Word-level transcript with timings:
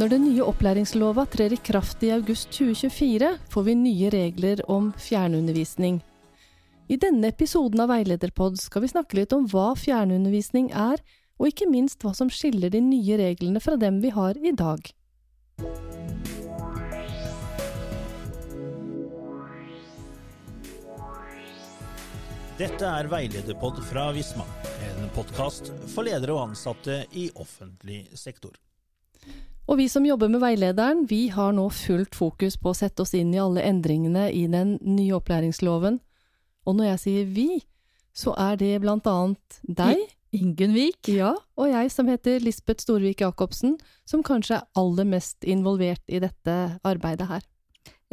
Når 0.00 0.08
den 0.08 0.22
nye 0.24 0.44
opplæringslova 0.46 1.26
trer 1.28 1.52
i 1.52 1.58
kraft 1.60 2.02
i 2.06 2.12
august 2.14 2.48
2024, 2.54 3.34
får 3.52 3.64
vi 3.66 3.74
nye 3.76 4.10
regler 4.14 4.62
om 4.70 4.92
fjernundervisning. 4.96 5.98
I 6.90 6.96
denne 6.98 7.28
episoden 7.30 7.82
av 7.84 7.90
Veilederpod 7.92 8.56
skal 8.58 8.82
vi 8.82 8.90
snakke 8.90 9.18
litt 9.18 9.34
om 9.36 9.44
hva 9.50 9.74
fjernundervisning 9.78 10.70
er, 10.72 11.02
og 11.38 11.50
ikke 11.50 11.68
minst 11.70 12.02
hva 12.02 12.14
som 12.16 12.30
skiller 12.32 12.72
de 12.72 12.80
nye 12.82 13.18
reglene 13.20 13.60
fra 13.62 13.76
dem 13.80 14.00
vi 14.02 14.10
har 14.14 14.40
i 14.40 14.54
dag. 14.56 14.88
Dette 22.60 22.84
er 22.84 23.06
Veilederpod 23.08 23.78
fra 23.88 24.10
Visma, 24.16 24.44
en 25.10 25.16
podkast 25.16 25.70
for 25.90 26.06
ledere 26.06 26.34
og 26.34 26.50
ansatte 26.50 27.04
i 27.18 27.30
offentlig 27.34 28.04
sektor. 28.18 28.52
Og 29.70 29.78
vi 29.78 29.86
som 29.90 30.04
jobber 30.06 30.30
med 30.30 30.42
veilederen, 30.42 31.04
vi 31.10 31.28
har 31.34 31.52
nå 31.54 31.66
fullt 31.74 32.14
fokus 32.14 32.56
på 32.58 32.70
å 32.70 32.76
sette 32.76 33.02
oss 33.02 33.14
inn 33.18 33.32
i 33.34 33.40
alle 33.40 33.64
endringene 33.66 34.28
i 34.34 34.44
den 34.50 34.76
nye 34.82 35.16
opplæringsloven. 35.18 36.00
Og 36.66 36.78
når 36.78 36.92
jeg 36.92 37.02
sier 37.04 37.28
vi, 37.34 37.48
så 38.14 38.34
er 38.38 38.58
det 38.60 38.80
blant 38.82 39.06
annet 39.10 39.60
deg, 39.62 40.02
Ingunn 40.36 40.74
Vik. 40.76 41.10
ja, 41.10 41.32
og 41.58 41.70
jeg 41.70 41.90
som 41.90 42.10
heter 42.10 42.42
Lisbeth 42.42 42.84
Storvik 42.84 43.24
Jacobsen, 43.24 43.78
som 44.06 44.22
kanskje 44.26 44.60
er 44.60 44.68
aller 44.78 45.08
mest 45.08 45.46
involvert 45.46 46.04
i 46.06 46.22
dette 46.22 46.56
arbeidet 46.86 47.30
her. 47.30 47.46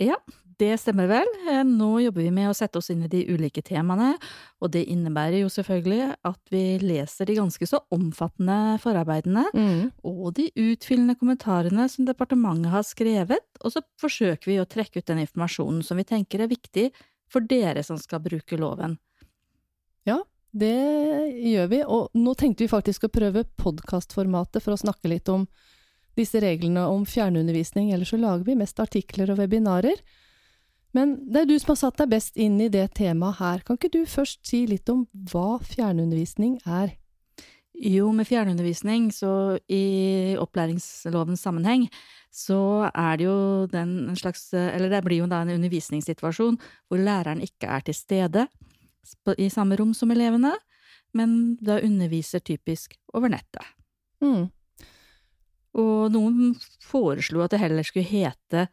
Ja, 0.02 0.18
det 0.60 0.74
stemmer 0.82 1.08
vel. 1.10 1.28
Eh, 1.50 1.64
Nå 1.64 2.00
jobber 2.02 2.24
vi 2.26 2.32
med 2.34 2.50
å 2.50 2.56
sette 2.58 2.80
oss 2.80 2.90
inn 2.90 3.04
i 3.06 3.10
de 3.12 3.24
ulike 3.30 3.62
temaene, 3.62 4.16
og 4.62 4.72
det 4.74 4.86
innebærer 4.90 5.44
jo 5.44 5.50
selvfølgelig 5.54 6.16
at 6.26 6.40
vi 6.54 6.64
leser 6.82 7.30
de 7.30 7.36
ganske 7.38 7.68
så 7.70 7.82
omfattende 7.94 8.78
forarbeidene 8.82 9.46
og 10.04 10.34
de 10.40 10.48
utfyllende 10.56 11.18
kommentarene 11.20 11.88
som 11.90 12.06
departementet 12.06 12.72
har 12.74 12.84
skrevet, 12.84 13.46
og 13.64 13.72
så 13.76 13.84
forsøker 14.02 14.50
vi 14.50 14.60
å 14.62 14.66
trekke 14.66 15.00
ut 15.00 15.06
den 15.08 15.24
informasjonen 15.26 15.84
som 15.84 15.98
vi 15.98 16.08
tenker 16.10 16.42
er 16.42 16.52
viktig 16.52 16.90
for 17.30 17.42
dere 17.42 17.84
som 17.84 17.98
skal 18.00 18.20
bruke 18.24 18.58
loven. 18.58 18.98
Ja, 20.08 20.22
det 20.58 20.74
gjør 21.44 21.68
vi, 21.70 21.84
og 21.84 22.10
nå 22.16 22.34
tenkte 22.40 22.64
vi 22.64 22.72
faktisk 22.72 23.06
å 23.06 23.14
prøve 23.14 23.44
podkastformatet 23.60 24.64
for 24.64 24.74
å 24.74 24.80
snakke 24.80 25.12
litt 25.12 25.30
om 25.30 25.46
disse 26.18 26.40
reglene 26.42 26.88
om 26.90 27.04
fjernundervisning, 27.06 27.92
ellers 27.94 28.10
så 28.10 28.18
lager 28.18 28.48
vi 28.48 28.56
mest 28.58 28.80
artikler 28.82 29.30
og 29.30 29.38
webinarer. 29.44 30.00
Men 30.96 31.18
det 31.28 31.44
er 31.44 31.50
du 31.50 31.58
som 31.60 31.74
har 31.74 31.82
satt 31.82 32.00
deg 32.00 32.14
best 32.14 32.38
inn 32.40 32.60
i 32.64 32.70
det 32.72 32.86
temaet 32.98 33.40
her. 33.42 33.64
Kan 33.66 33.80
ikke 33.80 33.92
du 33.94 34.02
først 34.10 34.42
si 34.48 34.64
litt 34.70 34.90
om 34.90 35.06
hva 35.32 35.60
fjernundervisning 35.66 36.58
er? 36.66 36.96
Jo, 37.78 38.10
med 38.16 38.26
fjernundervisning, 38.26 39.12
så 39.14 39.60
i 39.70 40.34
opplæringslovens 40.42 41.44
sammenheng, 41.46 41.86
så 42.34 42.90
er 42.90 43.20
det 43.20 43.28
jo 43.28 43.68
den 43.70 44.10
en 44.10 44.18
slags 44.18 44.50
Eller 44.54 44.90
det 44.90 45.04
blir 45.06 45.22
jo 45.22 45.28
da 45.30 45.44
en 45.44 45.54
undervisningssituasjon 45.54 46.58
hvor 46.88 47.02
læreren 47.02 47.42
ikke 47.42 47.70
er 47.70 47.86
til 47.86 47.98
stede 47.98 48.48
i 49.38 49.50
samme 49.50 49.78
rom 49.78 49.94
som 49.94 50.12
elevene, 50.12 50.52
men 51.14 51.56
da 51.64 51.80
underviser 51.80 52.42
typisk 52.44 52.98
over 53.14 53.32
nettet. 53.32 53.64
Mm. 54.22 54.50
Og 55.78 56.12
noen 56.12 56.58
foreslo 56.84 57.44
at 57.46 57.54
det 57.54 57.62
heller 57.62 57.86
skulle 57.86 58.10
hete 58.10 58.68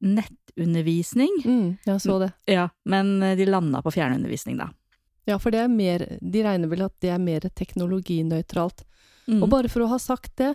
nettundervisning. 0.00 1.40
Mm, 1.44 1.78
jeg 1.86 2.02
så 2.02 2.18
det. 2.22 2.32
Ja, 2.50 2.68
men 2.84 3.18
de 3.20 3.46
landa 3.48 3.82
på 3.84 3.92
fjernundervisning, 3.94 4.58
da. 4.60 4.70
Ja, 5.28 5.38
for 5.38 5.52
det 5.52 5.60
er 5.62 5.68
mer 5.70 6.02
De 6.20 6.42
regner 6.42 6.70
vel 6.70 6.82
at 6.86 6.94
det 7.04 7.12
er 7.12 7.20
mer 7.22 7.44
teknologinøytralt. 7.44 8.84
Mm. 9.28 9.42
Og 9.44 9.50
bare 9.52 9.70
for 9.70 9.84
å 9.84 9.90
ha 9.92 9.98
sagt 10.00 10.36
det, 10.40 10.54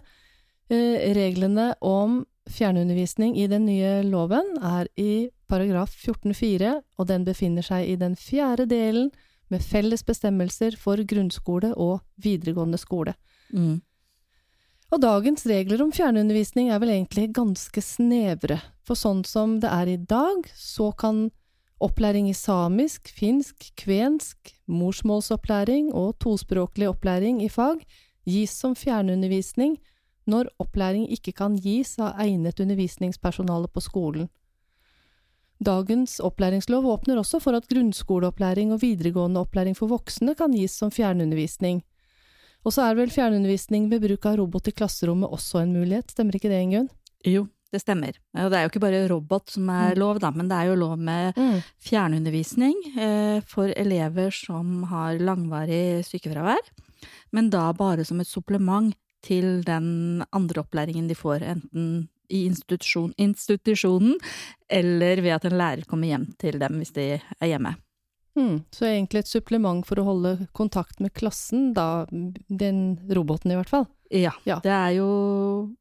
eh, 0.69 1.13
reglene 1.15 1.73
om 1.81 2.23
fjernundervisning 2.49 3.37
i 3.37 3.47
den 3.47 3.65
nye 3.65 4.03
loven 4.03 4.57
er 4.61 4.89
i 4.97 5.29
paragraf 5.49 5.93
14-4, 5.95 6.81
og 6.97 7.07
den 7.07 7.25
befinner 7.25 7.65
seg 7.65 7.89
i 7.89 7.95
den 7.95 8.15
fjerde 8.15 8.67
delen 8.69 9.11
med 9.49 9.61
felles 9.61 10.03
bestemmelser 10.05 10.77
for 10.77 10.97
grunnskole 10.97 11.71
og 11.77 12.01
videregående 12.21 12.79
skole. 12.81 13.13
Mm. 13.53 13.81
Og 14.93 15.01
dagens 15.01 15.45
regler 15.49 15.81
om 15.81 15.91
fjernundervisning 15.93 16.71
er 16.71 16.81
vel 16.81 16.93
egentlig 16.93 17.31
ganske 17.35 17.81
snevre, 17.81 18.59
for 18.85 18.97
sånn 18.99 19.23
som 19.25 19.59
det 19.63 19.71
er 19.71 19.89
i 19.89 19.97
dag, 19.97 20.45
så 20.55 20.91
kan 20.97 21.29
opplæring 21.83 22.29
i 22.29 22.37
samisk, 22.37 23.09
finsk, 23.11 23.71
kvensk, 23.79 24.53
morsmålsopplæring 24.71 25.91
og 25.93 26.15
tospråklig 26.23 26.87
opplæring 26.89 27.41
i 27.43 27.49
fag 27.51 27.83
gis 28.25 28.53
som 28.55 28.75
fjernundervisning 28.77 29.77
når 30.25 30.49
opplæring 30.61 31.05
ikke 31.13 31.35
kan 31.37 31.57
gis 31.61 31.97
av 32.01 32.17
egnet 32.21 32.59
undervisningspersonale 32.63 33.69
på 33.69 33.83
skolen. 33.83 34.29
Dagens 35.65 36.17
opplæringslov 36.19 36.85
åpner 36.89 37.19
også 37.21 37.39
for 37.39 37.55
at 37.55 37.67
grunnskoleopplæring 37.71 38.73
og 38.75 38.81
videregående 38.81 39.39
opplæring 39.39 39.77
for 39.77 39.91
voksne 39.91 40.35
kan 40.35 40.55
gis 40.55 40.75
som 40.75 40.91
fjernundervisning. 40.91 41.83
Og 42.65 42.73
så 42.73 42.89
er 42.89 42.97
vel 42.97 43.13
fjernundervisning 43.13 43.87
ved 43.91 44.03
bruk 44.03 44.25
av 44.25 44.39
robot 44.41 44.67
i 44.67 44.73
klasserommet 44.75 45.31
også 45.31 45.61
en 45.61 45.75
mulighet, 45.77 46.11
stemmer 46.11 46.35
ikke 46.35 46.49
det, 46.49 46.63
Ingunn? 46.65 46.89
Jo, 47.25 47.45
det 47.73 47.81
stemmer. 47.81 48.15
Og 48.37 48.51
det 48.51 48.57
er 48.59 48.63
jo 48.65 48.69
ikke 48.71 48.83
bare 48.83 49.07
robot 49.09 49.49
som 49.49 49.69
er 49.69 49.95
Mm. 49.95 49.99
lov, 49.99 50.19
da, 50.19 50.31
men 50.31 50.47
det 50.47 50.55
er 50.57 50.65
jo 50.69 50.75
lov 50.75 50.97
med 50.97 51.33
fjernundervisning 51.81 52.75
eh, 52.97 53.39
for 53.47 53.71
elever 53.75 54.31
som 54.31 54.83
har 54.91 55.17
langvarig 55.19 56.03
sykefravær, 56.05 56.61
men 57.33 57.49
da 57.49 57.71
bare 57.73 58.05
som 58.05 58.19
et 58.21 58.27
supplement 58.27 58.93
til 59.25 59.63
den 59.65 60.23
andre 60.31 60.61
opplæringen 60.63 61.07
de 61.09 61.15
får, 61.17 61.41
enten 61.41 62.07
i 62.29 62.45
institusjon, 62.45 63.13
institusjonen 63.21 64.15
eller 64.69 65.21
ved 65.21 65.35
at 65.35 65.45
en 65.45 65.57
lærer 65.59 65.85
kommer 65.85 66.07
hjem 66.09 66.27
til 66.41 66.57
dem 66.59 66.79
hvis 66.81 66.93
de 66.93 67.07
er 67.21 67.47
hjemme. 67.51 67.75
Mm, 68.35 68.63
så 68.73 68.85
egentlig 68.89 69.19
et 69.23 69.29
supplement 69.31 69.85
for 69.87 70.01
å 70.01 70.03
holde 70.09 70.47
kontakt 70.53 70.99
med 70.99 71.13
klassen, 71.13 71.73
da 71.73 72.05
den 72.11 72.97
roboten 73.09 73.51
i 73.53 73.55
hvert 73.55 73.69
fall. 73.71 73.85
Ja, 74.11 74.33
Ja. 74.45 74.59
det 74.61 74.71
er 74.71 74.91
jo 74.95 75.75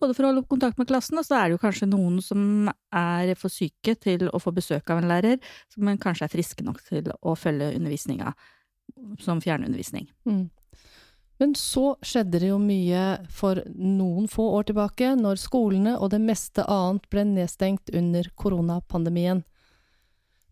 både 0.00 0.14
for 0.14 0.24
å 0.24 0.32
holde 0.32 0.46
kontakt 0.48 0.78
med 0.78 0.88
klassen, 0.88 1.18
og 1.18 1.24
så 1.26 1.36
er 1.38 1.48
det 1.48 1.58
jo 1.58 1.62
kanskje 1.62 1.88
noen 1.90 2.20
som 2.22 2.70
er 2.92 3.34
for 3.38 3.52
syke 3.52 3.94
til 4.00 4.28
å 4.28 4.40
få 4.40 4.52
besøk 4.54 4.90
av 4.90 5.02
en 5.02 5.08
lærer, 5.10 5.38
men 5.76 5.98
kanskje 5.98 6.24
er 6.24 6.32
friske 6.32 6.64
nok 6.64 6.82
til 6.88 7.10
å 7.22 7.36
følge 7.36 7.74
undervisninga 7.76 8.34
som 9.20 9.40
fjernundervisning. 9.40 10.08
Mm. 10.26 10.48
Men 11.38 11.54
så 11.54 11.92
skjedde 12.02 12.40
det 12.42 12.48
jo 12.50 12.58
mye 12.58 13.02
for 13.30 13.60
noen 13.76 14.26
få 14.30 14.48
år 14.58 14.70
tilbake, 14.70 15.12
når 15.18 15.38
skolene 15.38 15.94
og 15.98 16.10
det 16.10 16.20
meste 16.22 16.64
annet 16.66 17.06
ble 17.12 17.22
nedstengt 17.28 17.92
under 17.94 18.26
koronapandemien. 18.34 19.44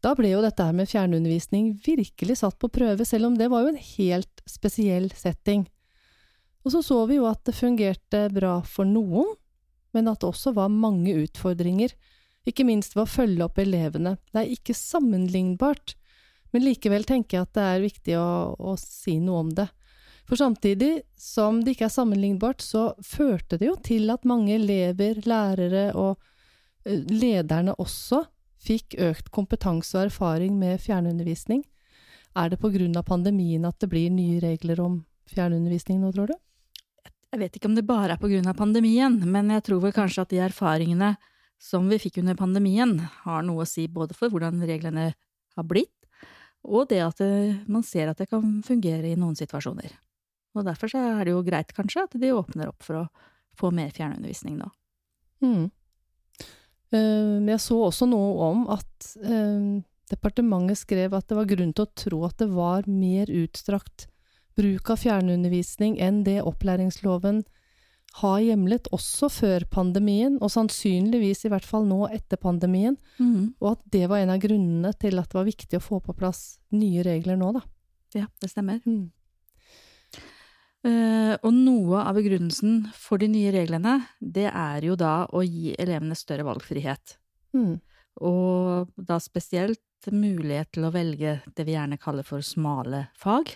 Da 0.04 0.12
ble 0.14 0.30
jo 0.30 0.42
dette 0.44 0.62
her 0.62 0.76
med 0.76 0.86
fjernundervisning 0.86 1.72
virkelig 1.82 2.38
satt 2.38 2.58
på 2.62 2.70
prøve, 2.70 3.06
selv 3.08 3.32
om 3.32 3.38
det 3.38 3.48
var 3.50 3.64
jo 3.64 3.72
en 3.72 3.82
helt 3.96 4.44
spesiell 4.46 5.08
setting. 5.16 5.66
Og 6.66 6.72
så 6.74 6.82
så 6.82 6.98
vi 7.06 7.20
jo 7.20 7.28
at 7.30 7.44
det 7.46 7.54
fungerte 7.54 8.24
bra 8.34 8.58
for 8.66 8.88
noen, 8.88 9.36
men 9.94 10.10
at 10.10 10.18
det 10.18 10.26
også 10.32 10.50
var 10.56 10.72
mange 10.72 11.14
utfordringer, 11.22 11.92
ikke 12.46 12.66
minst 12.66 12.96
ved 12.96 13.04
å 13.04 13.10
følge 13.10 13.46
opp 13.46 13.60
elevene. 13.62 14.16
Det 14.34 14.42
er 14.42 14.50
ikke 14.50 14.74
sammenlignbart, 14.74 15.94
men 16.50 16.64
likevel 16.66 17.06
tenker 17.06 17.38
jeg 17.38 17.46
at 17.46 17.54
det 17.54 17.66
er 17.70 17.84
viktig 17.84 18.16
å, 18.18 18.28
å 18.58 18.74
si 18.80 19.20
noe 19.22 19.44
om 19.44 19.52
det. 19.54 19.68
For 20.26 20.38
samtidig 20.40 21.04
som 21.14 21.60
det 21.62 21.76
ikke 21.76 21.86
er 21.86 21.94
sammenlignbart, 21.94 22.62
så 22.62 22.88
førte 22.98 23.60
det 23.60 23.68
jo 23.68 23.76
til 23.86 24.10
at 24.10 24.26
mange 24.26 24.56
elever, 24.56 25.20
lærere 25.22 25.92
og 25.94 26.18
eh, 26.82 26.98
lederne 27.06 27.76
også 27.78 28.24
fikk 28.66 28.98
økt 29.06 29.30
kompetanse 29.34 29.94
og 29.94 30.08
erfaring 30.08 30.58
med 30.58 30.82
fjernundervisning. 30.82 31.62
Er 32.34 32.50
det 32.50 32.58
på 32.58 32.72
grunn 32.74 32.98
av 32.98 33.06
pandemien 33.06 33.64
at 33.68 33.78
det 33.78 33.90
blir 33.92 34.10
nye 34.10 34.42
regler 34.42 34.82
om 34.82 35.04
fjernundervisning 35.30 36.02
nå, 36.02 36.10
tror 36.10 36.34
du? 36.34 36.36
Jeg 37.34 37.42
vet 37.42 37.56
ikke 37.58 37.68
om 37.68 37.74
det 37.76 37.86
bare 37.86 38.14
er 38.14 38.20
på 38.20 38.30
grunn 38.30 38.46
av 38.48 38.58
pandemien, 38.58 39.18
men 39.26 39.50
jeg 39.52 39.64
tror 39.66 39.82
vel 39.82 39.94
kanskje 39.96 40.24
at 40.24 40.32
de 40.32 40.42
erfaringene 40.46 41.16
som 41.62 41.88
vi 41.88 41.98
fikk 42.00 42.20
under 42.22 42.36
pandemien, 42.38 42.98
har 43.24 43.44
noe 43.44 43.64
å 43.64 43.68
si 43.68 43.86
både 43.88 44.14
for 44.16 44.32
hvordan 44.32 44.62
reglene 44.68 45.10
har 45.56 45.66
blitt, 45.66 45.92
og 46.66 46.88
det 46.90 47.00
at 47.04 47.22
eh, 47.24 47.56
man 47.70 47.84
ser 47.86 48.10
at 48.10 48.20
det 48.20 48.28
kan 48.30 48.60
fungere 48.66 49.08
i 49.08 49.18
noen 49.18 49.36
situasjoner. 49.38 49.94
Og 50.56 50.64
derfor 50.66 50.92
er 50.98 51.24
det 51.24 51.34
jo 51.34 51.44
greit 51.46 51.72
kanskje 51.76 52.06
at 52.06 52.16
de 52.20 52.32
åpner 52.34 52.70
opp 52.72 52.84
for 52.84 53.02
å 53.02 53.06
få 53.56 53.70
mer 53.74 53.92
fjernundervisning 53.94 54.56
nå. 54.58 54.68
Mm. 55.44 55.68
Eh, 56.94 57.36
jeg 57.52 57.62
så 57.62 57.78
også 57.88 58.08
noe 58.10 58.50
om 58.50 58.66
at 58.72 59.10
eh, 59.22 59.84
departementet 60.12 60.82
skrev 60.82 61.16
at 61.16 61.28
det 61.28 61.38
var 61.38 61.48
grunn 61.50 61.72
til 61.76 61.86
å 61.86 61.94
tro 62.04 62.20
at 62.28 62.38
det 62.42 62.50
var 62.52 62.88
mer 62.90 63.30
utstrakt 63.32 64.08
bruk 64.56 64.90
av 64.90 65.02
fjernundervisning 65.02 65.98
enn 66.02 66.22
det 66.26 66.40
opplæringsloven 66.42 67.44
har 68.16 68.38
hjemlet, 68.40 68.88
også 68.96 69.28
før 69.28 69.66
pandemien, 69.68 70.38
og 70.40 70.48
sannsynligvis 70.52 71.44
i 71.44 71.50
hvert 71.52 71.66
fall 71.68 71.84
nå 71.88 72.06
etter 72.08 72.40
pandemien, 72.40 72.96
og 73.60 73.74
at 73.74 73.82
det 73.92 74.06
var 74.08 74.22
en 74.22 74.32
av 74.32 74.40
grunnene 74.40 74.92
til 74.96 75.20
at 75.20 75.28
det 75.28 75.36
var 75.36 75.48
viktig 75.48 75.76
å 75.76 75.84
få 75.84 76.00
på 76.00 76.14
plass 76.16 76.58
nye 76.72 77.04
regler 77.04 77.36
nå, 77.36 77.50
da. 77.58 77.62
Ja, 78.16 78.30
det 78.40 78.48
stemmer. 78.48 78.80
Mm. 78.88 79.10
Uh, 80.86 81.34
og 81.42 81.50
noe 81.50 82.04
av 82.06 82.14
begrunnelsen 82.16 82.86
for 82.94 83.18
de 83.18 83.28
nye 83.28 83.50
reglene, 83.52 83.98
det 84.20 84.46
er 84.48 84.86
jo 84.86 84.94
da 84.96 85.26
å 85.34 85.42
gi 85.42 85.74
elevene 85.76 86.16
større 86.16 86.46
valgfrihet. 86.46 87.16
Mm. 87.56 87.74
Og 88.24 88.92
da 88.96 89.18
spesielt 89.20 89.82
mulighet 90.12 90.70
til 90.76 90.86
å 90.86 90.92
velge 90.94 91.40
det 91.56 91.64
vi 91.66 91.74
gjerne 91.74 91.98
kaller 91.98 92.24
for 92.24 92.44
smale 92.46 93.08
fag. 93.18 93.50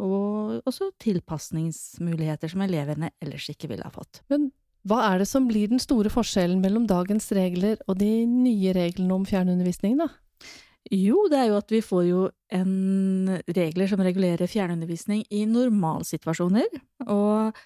Og 0.00 0.64
også 0.68 0.90
tilpasningsmuligheter 1.02 2.50
som 2.52 2.64
elevene 2.64 3.12
ellers 3.22 3.50
ikke 3.52 3.68
ville 3.70 3.84
ha 3.86 3.92
fått. 3.94 4.22
Men 4.32 4.48
hva 4.88 5.02
er 5.10 5.20
det 5.20 5.28
som 5.28 5.48
blir 5.48 5.68
den 5.68 5.82
store 5.82 6.12
forskjellen 6.12 6.62
mellom 6.62 6.86
dagens 6.88 7.28
regler 7.36 7.80
og 7.86 7.98
de 8.00 8.24
nye 8.24 8.72
reglene 8.76 9.18
om 9.18 9.26
fjernundervisning, 9.28 9.98
da? 10.00 10.08
Jo, 10.90 11.26
det 11.28 11.36
er 11.36 11.50
jo 11.50 11.58
at 11.60 11.72
vi 11.72 11.82
får 11.84 12.04
jo 12.08 12.22
en 12.56 13.34
regler 13.52 13.90
som 13.90 14.00
regulerer 14.00 14.48
fjernundervisning 14.48 15.26
i 15.28 15.44
normalsituasjoner, 15.46 16.80
og 17.04 17.58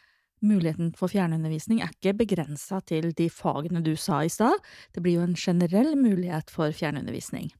muligheten 0.44 0.90
for 0.98 1.12
fjernundervisning 1.12 1.80
er 1.80 1.94
ikke 1.94 2.16
begrensa 2.24 2.82
til 2.84 3.12
de 3.16 3.30
fagene 3.32 3.84
du 3.84 3.94
sa 3.96 4.24
i 4.26 4.32
stad, 4.32 4.58
det 4.92 5.04
blir 5.04 5.20
jo 5.20 5.28
en 5.28 5.38
generell 5.38 5.94
mulighet 5.96 6.50
for 6.52 6.74
fjernundervisning. 6.74 7.52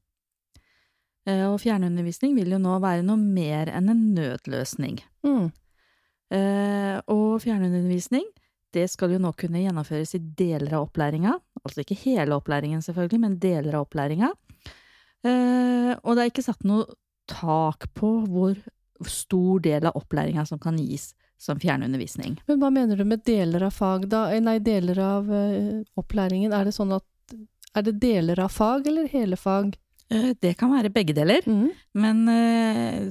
Eh, 1.25 1.45
og 1.49 1.57
fjernundervisning 1.63 2.35
vil 2.37 2.53
jo 2.53 2.61
nå 2.61 2.77
være 2.83 3.05
noe 3.05 3.17
mer 3.17 3.71
enn 3.73 3.89
en 3.89 4.03
nødløsning. 4.13 4.99
Mm. 5.25 5.49
Eh, 6.35 6.97
og 7.11 7.39
fjernundervisning, 7.41 8.27
det 8.75 8.85
skal 8.91 9.15
jo 9.15 9.21
nå 9.21 9.31
kunne 9.39 9.63
gjennomføres 9.63 10.13
i 10.17 10.21
deler 10.21 10.77
av 10.77 10.89
opplæringa, 10.89 11.33
altså 11.63 11.81
ikke 11.81 11.97
hele 12.03 12.37
opplæringen 12.37 12.83
selvfølgelig, 12.85 13.21
men 13.23 13.39
deler 13.41 13.79
av 13.79 13.87
opplæringa. 13.87 14.31
Eh, 15.25 15.91
og 15.97 16.13
det 16.13 16.23
er 16.23 16.29
ikke 16.29 16.45
satt 16.45 16.65
noe 16.67 16.85
tak 17.31 17.87
på 17.97 18.11
hvor 18.29 18.57
stor 19.09 19.63
del 19.65 19.87
av 19.89 19.97
opplæringa 19.97 20.45
som 20.45 20.61
kan 20.61 20.77
gis 20.77 21.13
som 21.41 21.57
fjernundervisning. 21.59 22.37
Men 22.45 22.61
hva 22.61 22.69
mener 22.71 23.01
du 23.01 23.03
med 23.07 23.25
deler 23.25 23.65
av 23.65 23.73
fag, 23.75 24.05
da? 24.11 24.27
Nei, 24.39 24.59
deler 24.63 25.01
av 25.03 25.33
opplæringen. 25.99 26.53
Er 26.55 26.69
det 26.69 26.75
sånn 26.77 26.93
at 26.95 27.03
Er 27.75 27.83
det 27.83 27.97
deler 27.99 28.39
av 28.39 28.53
fag 28.55 28.85
eller 28.87 29.09
hele 29.11 29.35
fag? 29.35 29.73
Eh, 30.11 30.33
Det 30.39 30.55
kan 30.57 30.69
være 30.71 30.91
begge 30.93 31.13
deler, 31.17 31.41
Mm. 31.47 31.71
men 31.95 32.27
eh, 32.29 33.09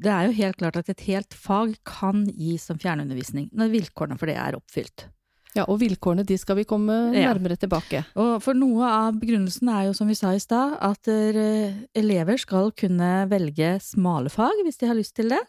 det 0.00 0.06
er 0.10 0.26
jo 0.26 0.32
helt 0.32 0.56
klart 0.56 0.76
at 0.76 0.88
et 0.88 1.00
helt 1.00 1.34
fag 1.34 1.76
kan 1.84 2.24
gis 2.32 2.62
som 2.64 2.78
fjernundervisning 2.78 3.50
når 3.52 3.68
vilkårene 3.74 4.18
for 4.18 4.26
det 4.26 4.36
er 4.36 4.56
oppfylt. 4.56 5.08
Ja, 5.56 5.64
og 5.68 5.80
vilkårene 5.80 6.24
de 6.26 6.36
skal 6.38 6.56
vi 6.56 6.64
komme 6.64 7.12
Ja. 7.14 7.32
nærmere 7.34 7.56
tilbake. 7.58 8.04
Og 8.16 8.42
for 8.42 8.54
noe 8.54 8.84
av 8.84 9.14
begrunnelsen 9.20 9.68
er 9.68 9.86
jo, 9.88 9.92
som 9.92 10.06
vi 10.08 10.14
sa 10.14 10.30
i 10.32 10.38
stad, 10.38 10.76
at 10.80 11.08
eh, 11.08 11.74
elever 11.94 12.38
skal 12.38 12.70
kunne 12.72 13.28
velge 13.28 13.80
smale 13.80 14.30
fag 14.30 14.62
hvis 14.64 14.78
de 14.78 14.86
har 14.86 14.94
lyst 14.94 15.14
til 15.16 15.28
det, 15.30 15.40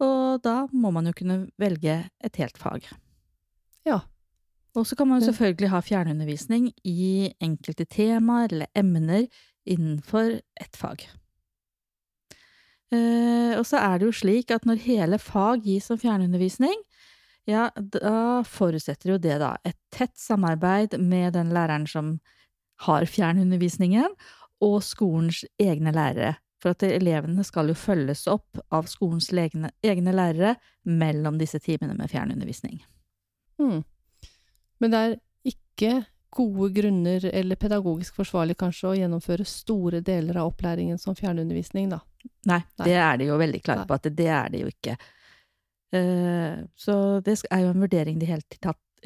og 0.00 0.42
da 0.42 0.66
må 0.74 0.90
man 0.92 1.06
jo 1.06 1.12
kunne 1.12 1.48
velge 1.58 2.10
et 2.22 2.36
helt 2.36 2.58
fag. 2.58 2.82
Ja. 3.86 4.00
Og 4.74 4.84
så 4.84 4.94
kan 4.96 5.08
man 5.08 5.20
jo 5.22 5.28
selvfølgelig 5.32 5.68
ha 5.70 5.80
fjernundervisning 5.80 6.72
i 6.84 7.32
enkelte 7.40 7.86
temaer 7.88 8.52
eller 8.52 8.66
emner 8.76 9.26
innenfor 9.66 10.38
ett 10.60 10.76
fag. 10.76 11.04
Eh, 12.94 13.58
og 13.58 13.64
så 13.66 13.80
er 13.82 13.98
det 13.98 14.06
jo 14.06 14.14
slik 14.14 14.52
at 14.54 14.66
når 14.68 14.84
hele 14.84 15.18
fag 15.18 15.66
gis 15.66 15.88
som 15.90 15.98
fjernundervisning, 15.98 16.76
ja, 17.46 17.68
da 17.76 18.42
forutsetter 18.46 19.12
jo 19.14 19.20
det 19.22 19.38
da 19.42 19.52
et 19.66 19.78
tett 19.94 20.14
samarbeid 20.18 20.96
med 20.98 21.36
den 21.38 21.52
læreren 21.54 21.86
som 21.90 22.16
har 22.86 23.06
fjernundervisningen, 23.08 24.10
og 24.64 24.80
skolens 24.84 25.44
egne 25.60 25.92
lærere. 25.94 26.36
For 26.62 26.72
at 26.72 26.82
elevene 26.86 27.44
skal 27.44 27.68
jo 27.70 27.76
følges 27.76 28.24
opp 28.32 28.58
av 28.74 28.88
skolens 28.90 29.28
egne, 29.30 29.70
egne 29.84 30.14
lærere 30.16 30.54
mellom 30.88 31.36
disse 31.38 31.60
timene 31.62 31.94
med 31.98 32.10
fjernundervisning. 32.10 32.80
Mm. 33.60 33.82
Men 34.80 34.92
det 34.92 35.02
er 35.02 35.16
ikke 35.52 35.92
gode 36.30 36.72
grunner 36.74 37.24
eller 37.32 37.56
pedagogisk 37.56 38.14
forsvarlig 38.14 38.56
kanskje 38.56 38.88
å 38.90 38.96
gjennomføre 38.98 39.44
store 39.46 40.00
deler 40.04 40.36
av 40.36 40.52
opplæringen 40.52 40.98
som 40.98 41.14
fjernundervisning, 41.14 41.88
da. 41.90 42.00
Nei, 42.46 42.62
Nei. 42.78 42.84
det 42.84 42.96
er 42.96 43.16
de 43.18 43.24
jo 43.30 43.38
veldig 43.38 43.62
klare 43.62 43.86
på 43.86 43.94
at 43.94 44.02
det 44.16 44.26
er 44.28 44.48
det 44.50 44.60
jo 44.60 44.66
ikke. 44.72 44.96
Uh, 45.94 46.66
Så 46.76 47.22
det 47.24 47.38
er 47.50 47.60
jo 47.62 47.70
en 47.70 47.80
vurdering 47.86 48.18
de 48.18 48.26
hele 48.26 48.42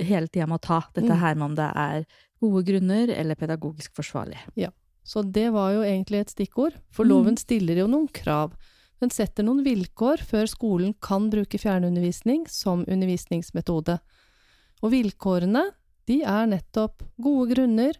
hele 0.00 0.28
tida 0.28 0.46
må 0.46 0.58
ta, 0.60 0.80
dette 0.94 1.10
Mm. 1.12 1.18
her 1.20 1.34
med 1.34 1.44
om 1.44 1.54
det 1.54 1.70
er 1.76 2.06
gode 2.40 2.64
grunner 2.64 3.10
eller 3.10 3.34
pedagogisk 3.34 3.92
forsvarlig. 3.94 4.38
Så 5.04 5.22
det 5.30 5.50
var 5.52 5.72
jo 5.72 5.80
egentlig 5.82 6.20
et 6.20 6.30
stikkord, 6.30 6.72
for 6.90 7.04
Mm. 7.04 7.08
loven 7.10 7.36
stiller 7.36 7.76
jo 7.76 7.86
noen 7.86 8.08
krav. 8.08 8.52
Den 9.00 9.10
setter 9.10 9.42
noen 9.42 9.64
vilkår 9.64 10.18
før 10.20 10.46
skolen 10.46 10.94
kan 11.00 11.28
bruke 11.30 11.58
fjernundervisning 11.58 12.46
som 12.48 12.84
undervisningsmetode. 12.86 13.98
Og 14.82 14.90
vilkårene, 14.92 15.70
de 16.08 16.20
er 16.22 16.48
nettopp 16.50 17.04
gode 17.20 17.54
grunner, 17.54 17.96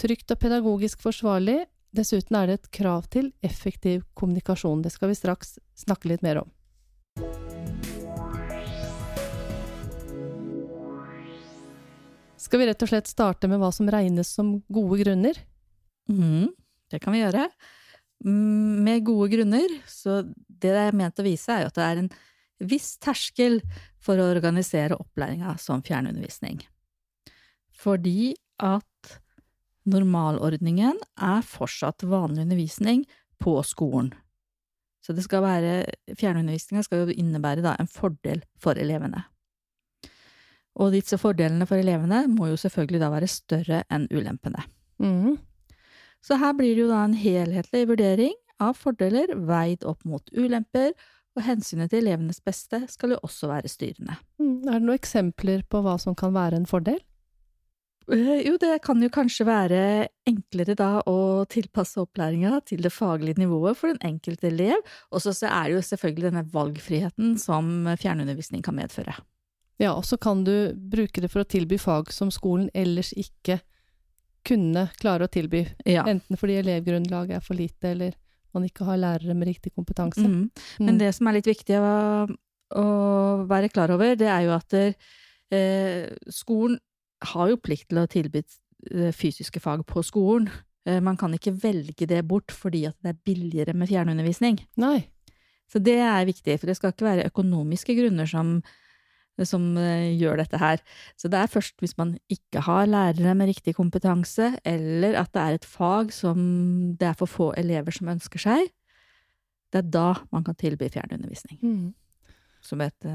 trygt 0.00 0.32
og 0.32 0.40
pedagogisk 0.40 1.02
forsvarlig, 1.04 1.64
dessuten 1.96 2.36
er 2.38 2.48
det 2.50 2.58
et 2.60 2.70
krav 2.80 3.08
til 3.10 3.32
effektiv 3.42 4.04
kommunikasjon. 4.14 4.82
Det 4.84 4.92
skal 4.94 5.10
vi 5.10 5.18
straks 5.18 5.58
snakke 5.78 6.10
litt 6.12 6.24
mer 6.26 6.44
om. 6.44 6.50
Skal 12.40 12.62
vi 12.62 12.66
rett 12.70 12.82
og 12.82 12.90
slett 12.90 13.10
starte 13.10 13.46
med 13.50 13.60
hva 13.62 13.68
som 13.74 13.90
regnes 13.92 14.32
som 14.34 14.56
gode 14.72 15.02
grunner? 15.04 15.36
Mm, 16.10 16.48
det 16.90 16.98
kan 17.02 17.14
vi 17.14 17.20
gjøre. 17.20 17.44
Mm, 18.24 18.82
Med 18.84 19.04
gode 19.06 19.28
grunner, 19.34 19.76
så 19.86 20.22
det 20.24 20.72
det 20.74 20.80
er 20.88 20.96
ment 20.96 21.20
å 21.20 21.24
vise, 21.24 21.52
er 21.52 21.64
jo 21.64 21.70
at 21.70 21.78
det 21.78 21.86
er 21.86 22.00
en 22.02 22.10
viss 22.70 22.96
terskel 23.00 23.60
for 24.02 24.20
å 24.20 24.28
organisere 24.32 24.98
opplæringa 24.98 25.54
som 25.60 25.84
fjernundervisning. 25.84 26.60
Fordi 27.80 28.34
at 28.60 29.20
normalordningen 29.88 30.98
er 31.16 31.44
fortsatt 31.46 32.04
vanlig 32.04 32.44
undervisning 32.44 33.06
på 33.40 33.56
skolen. 33.64 34.12
Så 35.00 35.14
det 35.16 35.24
skal 35.24 35.42
være, 35.42 35.74
fjernundervisninga 36.12 36.84
skal 36.84 37.06
jo 37.06 37.14
innebære 37.16 37.64
da 37.64 37.76
en 37.80 37.88
fordel 37.88 38.42
for 38.60 38.76
elevene. 38.76 39.24
Og 40.80 40.92
disse 40.94 41.16
fordelene 41.18 41.66
for 41.66 41.80
elevene 41.80 42.26
må 42.30 42.50
jo 42.50 42.58
selvfølgelig 42.60 43.00
da 43.02 43.08
være 43.12 43.30
større 43.32 43.80
enn 43.90 44.06
ulempene. 44.12 44.62
Mm. 45.00 45.38
Så 46.20 46.36
her 46.36 46.52
blir 46.56 46.76
det 46.76 46.84
jo 46.84 46.90
da 46.92 47.00
en 47.06 47.16
helhetlig 47.16 47.86
vurdering 47.88 48.36
av 48.60 48.76
fordeler 48.76 49.32
veid 49.48 49.86
opp 49.88 50.04
mot 50.04 50.28
ulemper, 50.36 50.92
og 51.38 51.46
hensynet 51.46 51.92
til 51.92 52.02
elevenes 52.02 52.42
beste 52.44 52.82
skal 52.90 53.14
jo 53.14 53.20
også 53.24 53.48
være 53.48 53.70
styrende. 53.70 54.18
Mm, 54.42 54.68
Er 54.68 54.76
det 54.76 54.84
noen 54.84 54.98
eksempler 54.98 55.62
på 55.70 55.80
hva 55.84 55.96
som 56.02 56.16
kan 56.18 56.34
være 56.34 56.58
en 56.60 56.68
fordel? 56.68 56.98
Eh, 58.12 58.42
Jo, 58.46 58.56
det 58.60 58.82
kan 58.82 59.00
jo 59.02 59.08
kanskje 59.12 59.46
være 59.46 60.08
enklere 60.26 60.74
da 60.78 60.90
å 61.06 61.44
tilpasse 61.50 62.00
opplæringa 62.02 62.60
til 62.66 62.82
det 62.82 62.92
faglige 62.92 63.38
nivået 63.38 63.76
for 63.78 63.92
den 63.92 64.00
enkelte 64.02 64.48
elev, 64.50 64.80
og 65.12 65.22
så 65.22 65.32
er 65.46 65.68
det 65.70 65.76
jo 65.78 65.82
selvfølgelig 65.90 66.26
denne 66.30 66.44
valgfriheten 66.50 67.36
som 67.38 67.86
fjernundervisning 68.00 68.62
kan 68.66 68.74
medføre. 68.74 69.14
Ja, 69.80 69.94
og 69.96 70.04
så 70.04 70.18
kan 70.20 70.42
du 70.44 70.72
bruke 70.74 71.22
det 71.22 71.30
for 71.32 71.40
å 71.44 71.48
tilby 71.48 71.78
fag 71.80 72.10
som 72.12 72.30
skolen 72.34 72.68
ellers 72.74 73.14
ikke 73.16 73.60
kunne 74.44 74.88
klare 75.00 75.24
å 75.24 75.30
tilby. 75.32 75.62
Ja. 75.86 76.02
Enten 76.08 76.36
fordi 76.36 76.58
elevgrunnlaget 76.60 77.36
er 77.38 77.40
for 77.44 77.54
lite, 77.56 77.94
eller 77.94 78.12
man 78.52 78.64
ikke 78.66 78.84
har 78.88 78.98
lærere 79.00 79.34
med 79.36 79.48
riktig 79.48 79.72
kompetanse. 79.76 80.20
Mm. 80.26 80.50
Men 80.80 80.94
Mm. 80.96 80.98
det 80.98 81.14
som 81.14 81.26
er 81.28 81.32
litt 81.38 81.46
viktig 81.46 81.76
å, 81.78 82.28
å 82.76 83.46
være 83.46 83.70
klar 83.70 83.90
over, 83.94 84.16
det 84.16 84.26
er 84.28 84.42
jo 84.48 84.54
at 84.56 84.74
eh, 85.52 86.08
skolen 86.28 86.78
har 87.20 87.48
jo 87.52 87.60
plikt 87.60 87.88
til 87.90 88.00
å 88.02 88.08
tilby 88.10 88.42
eh, 88.42 89.12
fysiske 89.12 89.60
fag 89.60 89.84
på 89.88 90.02
skolen. 90.06 90.50
Eh, 90.88 91.00
man 91.04 91.18
kan 91.20 91.34
ikke 91.36 91.52
velge 91.62 92.06
det 92.08 92.22
bort 92.28 92.52
fordi 92.52 92.86
at 92.88 92.96
det 93.04 93.14
er 93.14 93.24
billigere 93.26 93.74
med 93.76 93.90
fjernundervisning. 93.90 94.60
Nei. 94.80 95.08
Så 95.70 95.78
det 95.78 95.98
er 96.02 96.26
viktig, 96.26 96.56
for 96.58 96.66
det 96.66 96.76
skal 96.78 96.94
ikke 96.94 97.06
være 97.06 97.28
økonomiske 97.30 97.94
grunner 97.94 98.26
som, 98.26 98.56
som 99.46 99.68
eh, 99.78 100.10
gjør 100.18 100.40
dette 100.42 100.58
her. 100.58 100.82
Så 101.20 101.30
det 101.30 101.38
er 101.38 101.52
først 101.52 101.76
hvis 101.78 101.94
man 102.00 102.16
ikke 102.32 102.64
har 102.66 102.90
lærere 102.90 103.36
med 103.38 103.52
riktig 103.52 103.76
kompetanse, 103.78 104.56
eller 104.66 105.14
at 105.20 105.30
det 105.36 105.44
er 105.44 105.60
et 105.60 105.68
fag 105.68 106.10
som 106.16 106.40
det 106.98 107.12
er 107.12 107.18
for 107.20 107.30
få 107.30 107.52
elever 107.60 107.94
som 107.94 108.10
ønsker 108.10 108.42
seg, 108.42 108.72
det 109.70 109.84
er 109.84 109.90
da 109.94 110.08
man 110.34 110.42
kan 110.42 110.56
tilby 110.58 110.88
fjernundervisning 110.90 111.60
Mm. 111.62 111.92
som 112.60 112.80
et, 112.82 113.06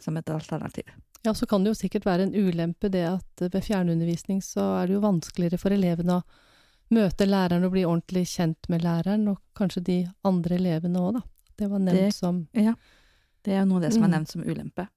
som 0.00 0.16
et 0.16 0.30
alternativ. 0.30 0.84
Ja, 1.24 1.32
så 1.34 1.46
kan 1.46 1.64
det 1.64 1.70
jo 1.70 1.74
sikkert 1.74 2.04
være 2.04 2.22
en 2.26 2.34
ulempe 2.34 2.90
det 2.90 3.04
at 3.08 3.40
ved 3.52 3.62
fjernundervisning 3.64 4.42
så 4.44 4.82
er 4.82 4.86
det 4.86 4.94
jo 4.94 5.00
vanskeligere 5.00 5.58
for 5.58 5.70
elevene 5.72 6.18
å 6.20 6.24
møte 6.90 7.24
læreren 7.26 7.64
og 7.64 7.72
bli 7.72 7.84
ordentlig 7.88 8.26
kjent 8.28 8.68
med 8.68 8.82
læreren, 8.84 9.28
og 9.28 9.38
kanskje 9.56 9.82
de 9.84 9.98
andre 10.24 10.56
elevene 10.58 11.00
òg, 11.00 11.14
da. 11.14 11.20
Det 11.56 11.70
var 11.70 11.78
nevnt 11.78 11.98
Det- 12.00 12.14
som 12.14 12.48
Ja, 12.52 12.74
det 13.42 13.52
er 13.54 13.60
jo 13.60 13.64
noe 13.66 13.76
av 13.76 13.82
det 13.82 13.92
som 13.94 14.02
er 14.02 14.08
Mm. 14.08 14.12
nevnt 14.12 14.28
som 14.28 14.42
ulempe. 14.42 14.88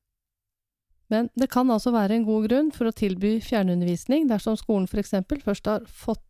Men 1.09 1.29
det 1.37 1.49
kan 1.49 1.67
altså 1.71 1.91
være 1.93 2.11
en 2.11 2.25
god 2.25 2.49
grunn 2.49 2.71
for 2.73 2.85
å 2.85 2.91
tilby 2.91 3.39
fjernundervisning 3.39 4.27
dersom 4.27 4.57
skolen 4.57 4.87
f.eks. 4.87 5.11
først 5.43 5.65
har 5.65 5.79
fått 5.85 6.21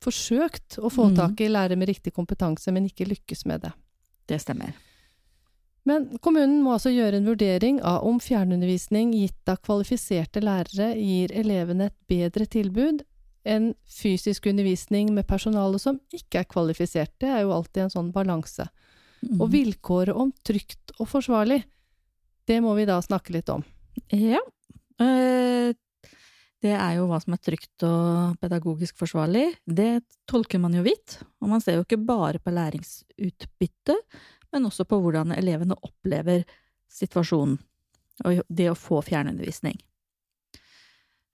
forsøkt 0.00 0.78
å 0.78 0.90
få 0.90 1.10
Mm. 1.10 1.16
tak 1.16 1.40
i 1.40 1.48
lærere 1.48 1.76
med 1.76 1.88
riktig 1.88 2.12
kompetanse, 2.12 2.72
men 2.72 2.86
ikke 2.88 3.06
lykkes 3.06 3.44
med 3.46 3.60
det. 3.62 3.72
Det 4.26 4.40
stemmer. 4.40 4.72
Men 5.84 6.06
kommunen 6.24 6.62
må 6.64 6.76
altså 6.76 6.92
gjøre 6.94 7.18
en 7.20 7.26
vurdering 7.28 7.80
av 7.84 8.06
om 8.08 8.16
fjernundervisning 8.22 9.12
gitt 9.12 9.50
av 9.52 9.60
kvalifiserte 9.64 10.40
lærere 10.40 10.94
gir 10.96 11.34
elevene 11.36 11.90
et 11.90 11.98
bedre 12.08 12.46
tilbud 12.48 13.02
enn 13.44 13.74
fysisk 13.84 14.46
undervisning 14.48 15.12
med 15.12 15.28
personale 15.28 15.76
som 15.82 15.98
ikke 16.16 16.40
er 16.40 16.48
kvalifisert. 16.48 17.12
Det 17.20 17.28
er 17.28 17.44
jo 17.44 17.52
alltid 17.52 17.84
en 17.84 17.92
sånn 17.92 18.10
balanse. 18.14 18.64
Mm. 19.20 19.36
Og 19.40 19.50
vilkåret 19.52 20.16
om 20.16 20.32
trygt 20.44 20.94
og 20.96 21.08
forsvarlig, 21.10 21.60
det 22.48 22.60
må 22.64 22.72
vi 22.76 22.88
da 22.88 22.96
snakke 23.04 23.36
litt 23.36 23.52
om. 23.52 23.64
Ja. 24.12 24.40
Eh, 25.00 25.74
Det 26.64 26.72
er 26.72 26.94
jo 26.96 27.04
hva 27.10 27.18
som 27.20 27.34
er 27.36 27.40
trygt 27.44 27.84
og 27.84 28.38
pedagogisk 28.40 28.96
forsvarlig. 28.96 29.50
Det 29.68 30.00
tolker 30.24 30.56
man 30.62 30.72
jo 30.72 30.80
vidt, 30.86 31.18
og 31.44 31.50
man 31.50 31.60
ser 31.60 31.76
jo 31.76 31.82
ikke 31.84 32.00
bare 32.00 32.40
på 32.40 32.48
læringsutbytte, 32.56 33.96
men 34.54 34.68
også 34.70 34.86
på 34.88 35.00
hvordan 35.02 35.34
elevene 35.34 35.76
opplever 35.82 36.46
situasjonen 36.94 37.58
og 38.24 38.44
det 38.46 38.68
å 38.70 38.78
få 38.78 39.00
fjernundervisning. 39.02 39.74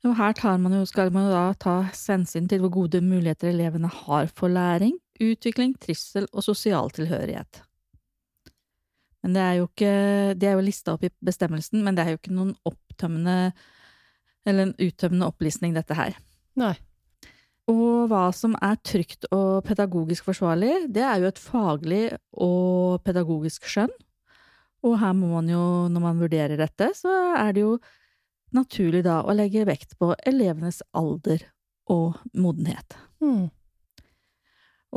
Og 0.08 0.14
her 0.16 0.32
man 0.56 0.72
jo, 0.72 0.86
skal 0.88 1.10
man 1.12 1.26
jo 1.28 1.32
da 1.34 1.54
ta 1.60 1.74
hensyn 1.92 2.46
til 2.48 2.62
hvor 2.62 2.72
gode 2.72 3.02
muligheter 3.04 3.50
elevene 3.50 3.90
har 3.92 4.30
for 4.32 4.48
læring, 4.48 4.94
utvikling, 5.20 5.74
trivsel 5.76 6.24
og 6.32 6.46
sosial 6.46 6.88
tilhørighet. 6.96 7.60
Men 9.20 9.36
det 9.36 9.42
er 9.44 9.54
jo 9.58 9.66
ikke 9.68 9.92
Det 10.40 10.48
er 10.48 10.54
jo 10.56 10.64
lista 10.64 10.94
opp 10.94 11.04
i 11.04 11.10
bestemmelsen, 11.20 11.82
men 11.84 11.94
det 11.94 12.06
er 12.06 12.14
jo 12.14 12.20
ikke 12.22 12.32
noen 12.32 12.54
opptømmende 12.64 13.52
eller 14.48 14.70
en 14.70 14.78
uttømmende 14.80 15.28
opplistning, 15.28 15.74
dette 15.76 15.92
her. 15.94 16.16
Nei. 16.56 16.72
Og 17.70 18.08
hva 18.10 18.26
som 18.34 18.56
er 18.58 18.78
trygt 18.82 19.28
og 19.34 19.62
pedagogisk 19.66 20.26
forsvarlig, 20.26 20.72
det 20.90 21.04
er 21.06 21.22
jo 21.22 21.30
et 21.30 21.40
faglig 21.40 22.04
og 22.34 23.02
pedagogisk 23.06 23.68
skjønn. 23.70 23.92
Og 24.86 24.96
her 24.98 25.14
må 25.14 25.28
man 25.34 25.50
jo, 25.52 25.62
når 25.92 26.02
man 26.02 26.20
vurderer 26.22 26.56
dette, 26.58 26.90
så 26.96 27.12
er 27.36 27.54
det 27.54 27.64
jo 27.66 27.74
naturlig 28.56 29.04
da 29.06 29.20
å 29.22 29.36
legge 29.36 29.66
vekt 29.68 29.94
på 30.00 30.14
elevenes 30.26 30.80
alder 30.96 31.44
og 31.92 32.18
modenhet. 32.34 32.96
Mm. 33.22 33.50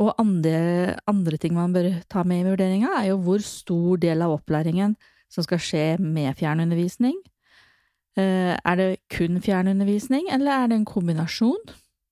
Og 0.00 0.10
andre, 0.18 0.96
andre 1.06 1.38
ting 1.38 1.54
man 1.54 1.74
bør 1.76 1.92
ta 2.10 2.24
med 2.26 2.42
i 2.42 2.48
vurderinga, 2.48 2.96
er 2.98 3.12
jo 3.12 3.20
hvor 3.22 3.44
stor 3.46 4.00
del 4.02 4.24
av 4.24 4.34
opplæringen 4.40 4.96
som 5.30 5.46
skal 5.46 5.62
skje 5.62 5.84
med 6.02 6.34
fjernundervisning. 6.40 7.14
Eh, 8.18 8.56
Er 8.56 8.76
det 8.80 8.90
kun 9.10 9.38
fjernundervisning, 9.42 10.26
eller 10.32 10.50
er 10.50 10.66
det 10.68 10.80
en 10.80 10.88
kombinasjon 10.88 11.62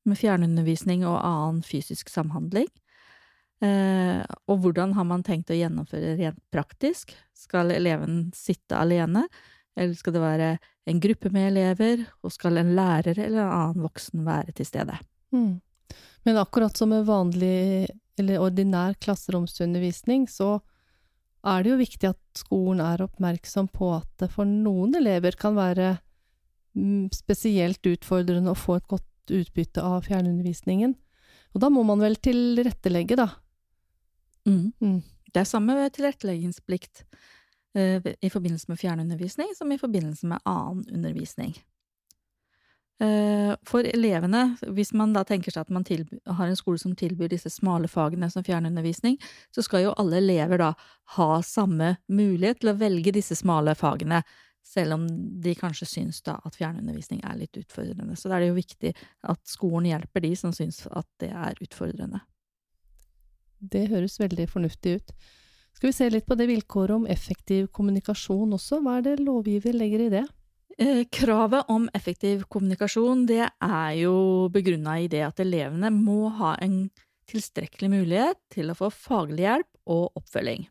med 0.09 0.19
fjernundervisning 0.19 1.05
og 1.07 1.21
annen 1.21 1.63
fysisk 1.67 2.11
samhandling? 2.13 2.69
Eh, 3.63 4.23
Og 4.51 4.63
hvordan 4.63 4.95
har 4.97 5.07
man 5.07 5.23
tenkt 5.23 5.53
å 5.53 5.59
gjennomføre 5.59 6.17
rent 6.19 6.41
praktisk? 6.51 7.15
Skal 7.35 7.71
eleven 7.71 8.33
sitte 8.35 8.79
alene, 8.79 9.29
eller 9.77 9.95
skal 9.95 10.17
det 10.17 10.23
være 10.23 10.49
en 10.91 11.01
gruppe 11.01 11.31
med 11.31 11.53
elever, 11.53 12.07
og 12.23 12.35
skal 12.35 12.59
en 12.59 12.75
lærer 12.75 13.15
eller 13.19 13.45
en 13.45 13.55
annen 13.55 13.87
voksen 13.87 14.25
være 14.27 14.53
til 14.59 14.67
stede? 14.67 14.99
Mm. 15.33 15.61
Men 16.27 16.39
akkurat 16.43 16.77
som 16.77 16.91
med 16.91 17.07
vanlig 17.07 17.89
eller 18.19 18.43
ordinær 18.43 18.95
klasseromsundervisning, 19.01 20.27
så 20.29 20.61
er 21.43 21.63
det 21.63 21.73
jo 21.73 21.79
viktig 21.81 22.11
at 22.11 22.39
skolen 22.39 22.83
er 22.85 23.03
oppmerksom 23.07 23.71
på 23.73 23.89
at 23.97 24.11
det 24.23 24.29
for 24.35 24.47
noen 24.47 24.95
elever 24.99 25.35
kan 25.39 25.57
være 25.57 25.97
mm, 26.77 27.09
spesielt 27.15 27.83
utfordrende 27.89 28.53
å 28.53 28.59
få 28.59 28.79
et 28.79 28.91
godt 28.91 29.09
utbytte 29.31 29.83
av 29.85 30.03
fjernundervisningen. 30.09 30.95
Og 31.53 31.61
da 31.63 31.69
må 31.71 31.85
man 31.87 32.01
vel 32.03 32.17
tilrettelegge, 32.17 33.19
da. 33.21 33.29
Mm. 34.49 35.03
Det 35.33 35.41
er 35.43 35.49
samme 35.49 35.77
tilretteleggingsplikt 35.95 37.05
eh, 37.79 38.01
i 38.03 38.31
forbindelse 38.33 38.73
med 38.73 38.81
fjernundervisning 38.81 39.53
som 39.57 39.71
i 39.73 39.79
forbindelse 39.81 40.27
med 40.27 40.43
annen 40.49 40.83
undervisning. 40.91 41.55
Eh, 43.03 43.55
For 43.67 43.87
elevene, 43.89 44.57
hvis 44.77 44.93
man 44.95 45.15
da 45.17 45.25
tenker 45.27 45.55
seg 45.55 45.65
at 45.65 45.73
man 45.75 45.87
har 45.87 46.47
en 46.47 46.59
skole 46.59 46.79
som 46.79 46.95
tilbyr 46.97 47.33
disse 47.33 47.51
smale 47.51 47.89
fagene 47.91 48.29
som 48.31 48.45
fjernundervisning, 48.47 49.19
så 49.55 49.65
skal 49.65 49.87
jo 49.87 49.97
alle 49.99 50.21
elever 50.21 50.61
da 50.61 50.73
ha 51.17 51.31
samme 51.43 51.97
mulighet 52.09 52.63
til 52.63 52.73
å 52.73 52.79
velge 52.79 53.15
disse 53.15 53.37
smale 53.39 53.75
fagene, 53.79 54.23
selv 54.63 54.97
om 54.97 55.07
de 55.43 55.55
kanskje 55.59 55.89
syns 55.91 56.23
da 56.27 56.39
at 56.47 56.57
fjernundervisning 56.57 57.23
er 57.27 57.39
litt 57.41 57.57
utfordrende. 57.59 58.17
Så 58.17 58.31
da 58.31 58.37
er 58.37 58.45
det 58.45 58.53
jo 58.53 58.59
viktig 58.61 58.93
at 59.33 59.41
skolen 59.49 59.91
hjelper 59.91 60.25
de 60.25 60.33
som 60.39 60.55
syns 60.57 60.85
at 60.91 61.09
det 61.23 61.33
er 61.35 61.59
utfordrende. 61.63 62.23
Det 63.63 63.89
høres 63.93 64.19
veldig 64.23 64.49
fornuftig 64.51 64.97
ut. 64.99 65.15
Skal 65.73 65.89
vi 65.89 65.97
se 65.97 66.09
litt 66.11 66.29
på 66.29 66.37
det 66.39 66.49
vilkåret 66.51 66.95
om 66.95 67.09
effektiv 67.11 67.69
kommunikasjon 67.75 68.55
også? 68.59 68.81
Hva 68.83 68.99
er 68.99 69.07
det 69.07 69.23
lovgiver 69.23 69.77
legger 69.77 70.07
i 70.07 70.11
det? 70.13 70.25
Eh, 70.79 71.05
Kravet 71.13 71.69
om 71.73 71.89
effektiv 71.95 72.45
kommunikasjon 72.53 73.27
det 73.29 73.45
er 73.45 73.93
jo 74.01 74.49
begrunna 74.53 74.99
i 75.01 75.09
det 75.13 75.25
at 75.27 75.41
elevene 75.43 75.93
må 75.95 76.27
ha 76.39 76.55
en 76.65 76.87
tilstrekkelig 77.31 77.91
mulighet 77.93 78.41
til 78.53 78.73
å 78.73 78.77
få 78.77 78.91
faglig 78.93 79.47
hjelp 79.47 79.93
og 79.93 80.21
oppfølging. 80.21 80.67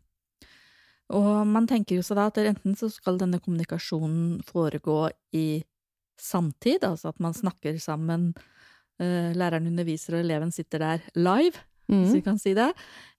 Og 1.12 1.46
man 1.48 1.68
tenker 1.68 1.98
jo 1.98 2.06
seg 2.06 2.16
da 2.20 2.30
at 2.30 2.40
enten 2.40 2.76
så 2.80 2.88
skal 2.92 3.18
denne 3.20 3.42
kommunikasjonen 3.44 4.40
foregå 4.48 5.10
i 5.36 5.62
samtid, 6.22 6.86
altså 6.88 7.10
at 7.12 7.20
man 7.20 7.34
snakker 7.36 7.80
sammen, 7.82 8.32
eh, 9.02 9.32
læreren 9.36 9.68
underviser 9.68 10.16
og 10.16 10.24
eleven 10.24 10.52
sitter 10.56 10.80
der 10.80 11.02
live, 11.16 11.58
hvis 11.90 12.14
vi 12.14 12.22
Mm. 12.22 12.24
kan 12.24 12.38
si 12.40 12.54
det, 12.54 12.72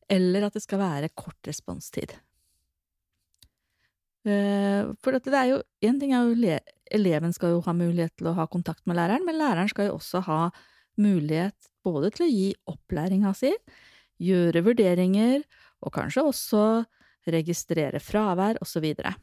eller 0.08 0.46
at 0.46 0.54
det 0.54 0.62
skal 0.62 0.78
være 0.78 1.08
kort 1.14 1.36
responstid. 1.44 2.14
Eh, 4.24 4.92
For 5.02 5.12
det 5.18 5.34
er 5.34 5.48
jo, 5.50 5.62
en 5.82 5.98
ting 6.00 6.12
er 6.14 6.22
jo 6.28 6.58
eleven 6.92 7.32
skal 7.34 7.50
jo 7.56 7.60
ha 7.60 7.72
mulighet 7.72 8.16
til 8.16 8.28
å 8.30 8.34
ha 8.34 8.46
kontakt 8.46 8.86
med 8.86 8.96
læreren, 8.96 9.24
men 9.26 9.36
læreren 9.36 9.68
skal 9.68 9.88
jo 9.88 9.98
også 9.98 10.22
ha 10.22 10.50
mulighet 10.96 11.54
både 11.82 12.10
til 12.12 12.26
å 12.26 12.30
gi 12.30 12.54
opplæringa 12.68 13.34
si, 13.34 13.52
gjøre 14.22 14.62
vurderinger, 14.62 15.42
og 15.82 15.92
kanskje 15.92 16.22
også 16.22 16.86
registrere 17.30 18.00
fravær, 18.02 18.58
osv. 18.62 18.88
Så, 18.92 19.14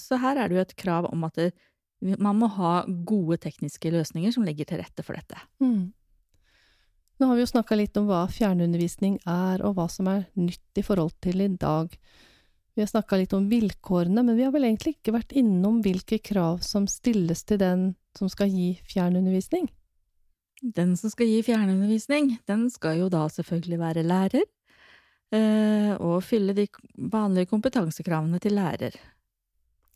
Så 0.00 0.18
her 0.18 0.40
er 0.40 0.48
det 0.48 0.56
jo 0.56 0.64
et 0.64 0.76
krav 0.76 1.06
om 1.12 1.24
at 1.28 1.38
man 2.18 2.36
må 2.36 2.48
ha 2.56 2.84
gode 3.06 3.38
tekniske 3.44 3.92
løsninger 3.94 4.32
som 4.34 4.44
legger 4.44 4.68
til 4.68 4.80
rette 4.82 5.04
for 5.06 5.16
dette. 5.16 5.38
Mm. 5.62 5.92
Nå 7.20 7.28
har 7.30 7.38
vi 7.38 7.44
jo 7.44 7.50
snakka 7.52 7.76
litt 7.78 7.96
om 7.96 8.08
hva 8.08 8.24
fjernundervisning 8.26 9.20
er, 9.30 9.62
og 9.62 9.76
hva 9.76 9.86
som 9.92 10.08
er 10.10 10.24
nytt 10.34 10.80
i 10.80 10.82
forhold 10.84 11.14
til 11.22 11.44
i 11.44 11.48
dag. 11.48 11.92
Vi 12.74 12.82
har 12.82 12.90
snakka 12.90 13.20
litt 13.20 13.34
om 13.36 13.46
vilkårene, 13.46 14.24
men 14.26 14.34
vi 14.34 14.42
har 14.42 14.50
vel 14.54 14.66
egentlig 14.66 14.96
ikke 14.96 15.14
vært 15.14 15.36
innom 15.38 15.78
hvilke 15.84 16.18
krav 16.18 16.64
som 16.66 16.88
stilles 16.90 17.44
til 17.46 17.60
den 17.62 17.92
som 18.18 18.30
skal 18.32 18.50
gi 18.50 18.74
fjernundervisning. 18.90 19.68
Den 20.74 20.96
som 20.98 21.12
skal 21.12 21.30
gi 21.30 21.38
fjernundervisning, 21.46 22.38
den 22.50 22.66
skal 22.72 22.98
jo 23.04 23.08
da 23.12 23.28
selvfølgelig 23.30 23.78
være 23.78 24.04
lærer, 24.08 24.42
eh, 24.42 24.63
og 25.34 26.20
fylle 26.26 26.54
de 26.56 26.68
vanlige 27.10 27.50
kompetansekravene 27.50 28.38
til 28.42 28.54
lærer. 28.58 28.96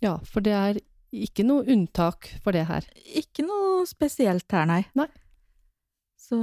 Ja, 0.03 0.17
for 0.27 0.45
det 0.45 0.55
er 0.55 0.79
ikke 1.15 1.45
noe 1.47 1.65
unntak 1.73 2.29
for 2.45 2.55
det 2.55 2.67
her. 2.69 2.85
Ikke 3.17 3.45
noe 3.47 3.87
spesielt 3.89 4.51
her, 4.53 4.67
nei. 4.69 4.83
Nei. 4.99 5.09
Så 6.29 6.39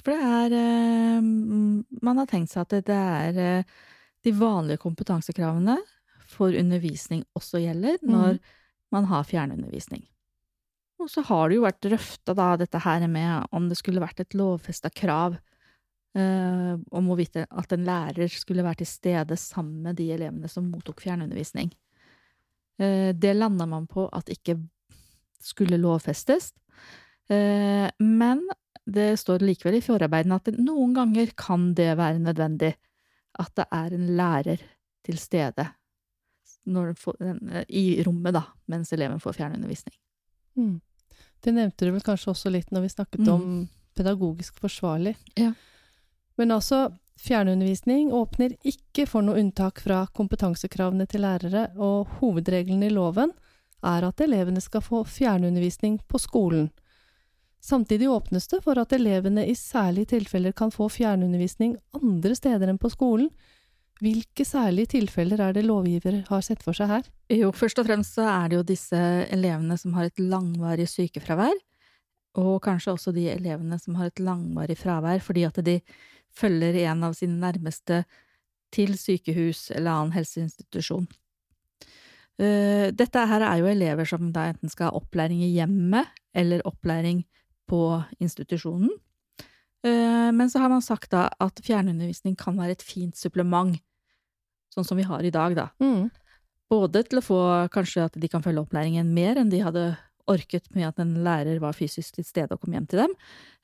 For 0.00 0.14
det 0.14 0.20
er 0.24 0.54
eh, 0.56 1.20
Man 1.20 2.20
har 2.22 2.28
tenkt 2.30 2.52
seg 2.52 2.64
at 2.64 2.86
det, 2.88 2.96
er 2.96 3.40
eh, 3.44 3.74
de 4.24 4.32
vanlige 4.36 4.80
kompetansekravene 4.80 5.76
for 6.30 6.54
undervisning 6.54 7.24
også 7.36 7.60
gjelder 7.60 7.98
når 8.06 8.38
man 8.94 9.06
har 9.10 9.26
fjernundervisning. 9.26 10.04
Og 11.00 11.08
så 11.10 11.24
har 11.26 11.48
det 11.48 11.58
jo 11.58 11.64
vært 11.64 11.82
drøfta 11.84 12.34
da 12.36 12.52
dette 12.60 12.80
her 12.84 13.06
med 13.08 13.48
om 13.56 13.68
det 13.68 13.78
skulle 13.80 14.02
vært 14.02 14.20
et 14.22 14.36
lovfesta 14.36 14.92
krav 14.92 15.36
eh, 15.36 15.44
om 16.16 17.06
hvorvidt 17.06 17.36
at 17.46 17.72
en 17.72 17.84
lærer 17.86 18.28
skulle 18.32 18.64
være 18.66 18.80
til 18.82 18.86
stede 18.86 19.36
sammen 19.38 19.82
med 19.82 19.96
de 19.96 20.08
elevene 20.12 20.48
som 20.50 20.66
mottok 20.72 21.00
fjernundervisning. 21.04 21.70
Eh, 22.80 23.12
det 23.14 23.36
landa 23.36 23.66
man 23.66 23.86
på 23.86 24.08
at 24.12 24.28
ikke 24.32 24.56
skulle 25.40 25.78
lovfestes. 25.78 26.52
Eh, 27.30 27.90
Men 28.00 28.42
det 28.90 29.18
står 29.20 29.38
likevel 29.44 29.76
i 29.78 29.80
forarbeidene 29.84 30.34
at 30.40 30.50
noen 30.58 30.94
ganger 30.96 31.30
kan 31.36 31.74
det 31.74 31.92
være 31.96 32.18
nødvendig 32.18 32.74
at 33.38 33.54
det 33.54 33.66
er 33.70 33.94
en 33.94 34.06
lærer 34.16 34.58
til 35.04 35.18
stede 35.18 35.68
får- 36.66 37.64
i 37.68 38.02
rommet, 38.04 38.34
da, 38.34 38.42
mens 38.68 38.92
eleven 38.92 39.20
får 39.20 39.32
fjernundervisning. 39.38 39.94
Mm. 40.56 40.80
Det 41.40 41.54
nevnte 41.54 41.86
du 41.86 41.92
vel 41.92 42.02
kanskje 42.04 42.32
også 42.34 42.50
litt 42.52 42.70
når 42.70 42.80
vi 42.82 42.88
snakket 42.88 43.20
Mm. 43.20 43.28
om 43.32 43.68
pedagogisk 43.96 44.58
forsvarlig. 44.60 45.16
Ja. 45.36 45.52
Men 46.40 46.54
altså, 46.56 46.88
fjernundervisning 47.20 48.14
åpner 48.16 48.56
ikke 48.66 49.04
for 49.08 49.24
noe 49.26 49.40
unntak 49.42 49.82
fra 49.84 50.06
kompetansekravene 50.16 51.04
til 51.10 51.26
lærere, 51.26 51.68
og 51.76 52.08
hovedregelen 52.20 52.86
i 52.86 52.92
loven 52.94 53.34
er 53.84 54.06
at 54.08 54.24
elevene 54.24 54.60
skal 54.64 54.84
få 54.84 55.02
fjernundervisning 55.04 56.00
på 56.08 56.20
skolen. 56.20 56.70
Samtidig 57.60 58.08
åpnes 58.08 58.48
det 58.48 58.62
for 58.64 58.80
at 58.80 58.92
elevene 58.96 59.44
i 59.44 59.54
særlige 59.54 60.14
tilfeller 60.16 60.56
kan 60.56 60.72
få 60.72 60.88
fjernundervisning 60.88 61.76
andre 62.00 62.32
steder 62.38 62.72
enn 62.72 62.80
på 62.80 62.88
skolen, 62.92 63.28
Hvilke 64.00 64.46
særlige 64.48 64.94
tilfeller 64.96 65.42
er 65.44 65.52
det 65.52 65.66
lovgiver 65.66 66.22
har 66.30 66.44
sett 66.44 66.62
for 66.64 66.76
seg 66.76 66.88
her? 66.88 67.08
Jo, 67.36 67.50
først 67.52 67.82
og 67.82 67.88
fremst 67.88 68.16
så 68.16 68.24
er 68.24 68.48
det 68.48 68.56
jo 68.56 68.68
disse 68.70 69.00
elevene 69.28 69.76
som 69.80 69.92
har 69.98 70.08
et 70.08 70.22
langvarig 70.22 70.86
sykefravær, 70.88 71.58
og 72.40 72.54
kanskje 72.64 72.94
også 72.94 73.12
de 73.12 73.26
elevene 73.28 73.76
som 73.82 73.98
har 74.00 74.08
et 74.08 74.22
langvarig 74.24 74.78
fravær 74.80 75.20
fordi 75.24 75.44
at 75.44 75.60
de 75.66 75.76
følger 76.36 76.78
en 76.86 77.04
av 77.08 77.16
sine 77.18 77.38
nærmeste 77.40 78.04
til 78.74 78.94
sykehus 78.98 79.68
eller 79.74 79.90
annen 79.92 80.14
helseinstitusjon. 80.14 81.08
Eh, 82.40 82.88
dette 82.96 83.26
her 83.28 83.44
er 83.44 83.60
jo 83.60 83.68
elever 83.68 84.08
som 84.08 84.30
da 84.32 84.48
enten 84.52 84.72
skal 84.72 84.88
ha 84.88 85.00
opplæring 85.00 85.42
i 85.44 85.52
hjemmet 85.52 86.08
eller 86.32 86.64
opplæring 86.68 87.24
på 87.68 87.82
institusjonen. 88.22 88.92
Eh, 89.84 90.30
men 90.32 90.50
så 90.50 90.62
har 90.62 90.72
man 90.72 90.84
sagt 90.84 91.12
da 91.12 91.28
at 91.40 91.60
fjernundervisning 91.64 92.36
kan 92.38 92.56
være 92.58 92.78
et 92.78 92.84
fint 92.84 93.16
supplement, 93.16 93.76
sånn 94.72 94.86
som 94.86 94.98
vi 95.00 95.06
har 95.08 95.24
i 95.26 95.34
dag, 95.34 95.56
da. 95.58 95.68
Mm. 95.82 96.08
Både 96.70 97.02
til 97.08 97.20
å 97.20 97.24
få 97.24 97.40
kanskje 97.74 98.06
at 98.06 98.16
de 98.20 98.28
kan 98.30 98.44
følge 98.44 98.62
opplæringen 98.62 99.08
mer 99.12 99.40
enn 99.40 99.50
de 99.50 99.62
hadde 99.64 99.84
orket 100.30 100.70
med 100.76 100.88
at 100.88 101.02
en 101.02 101.16
lærer 101.24 101.60
var 101.62 101.76
fysisk 101.76 102.16
til 102.16 102.26
stede 102.26 102.54
og 102.54 102.62
kom 102.62 102.76
hjem 102.76 102.88
til 102.90 103.04
dem. 103.04 103.14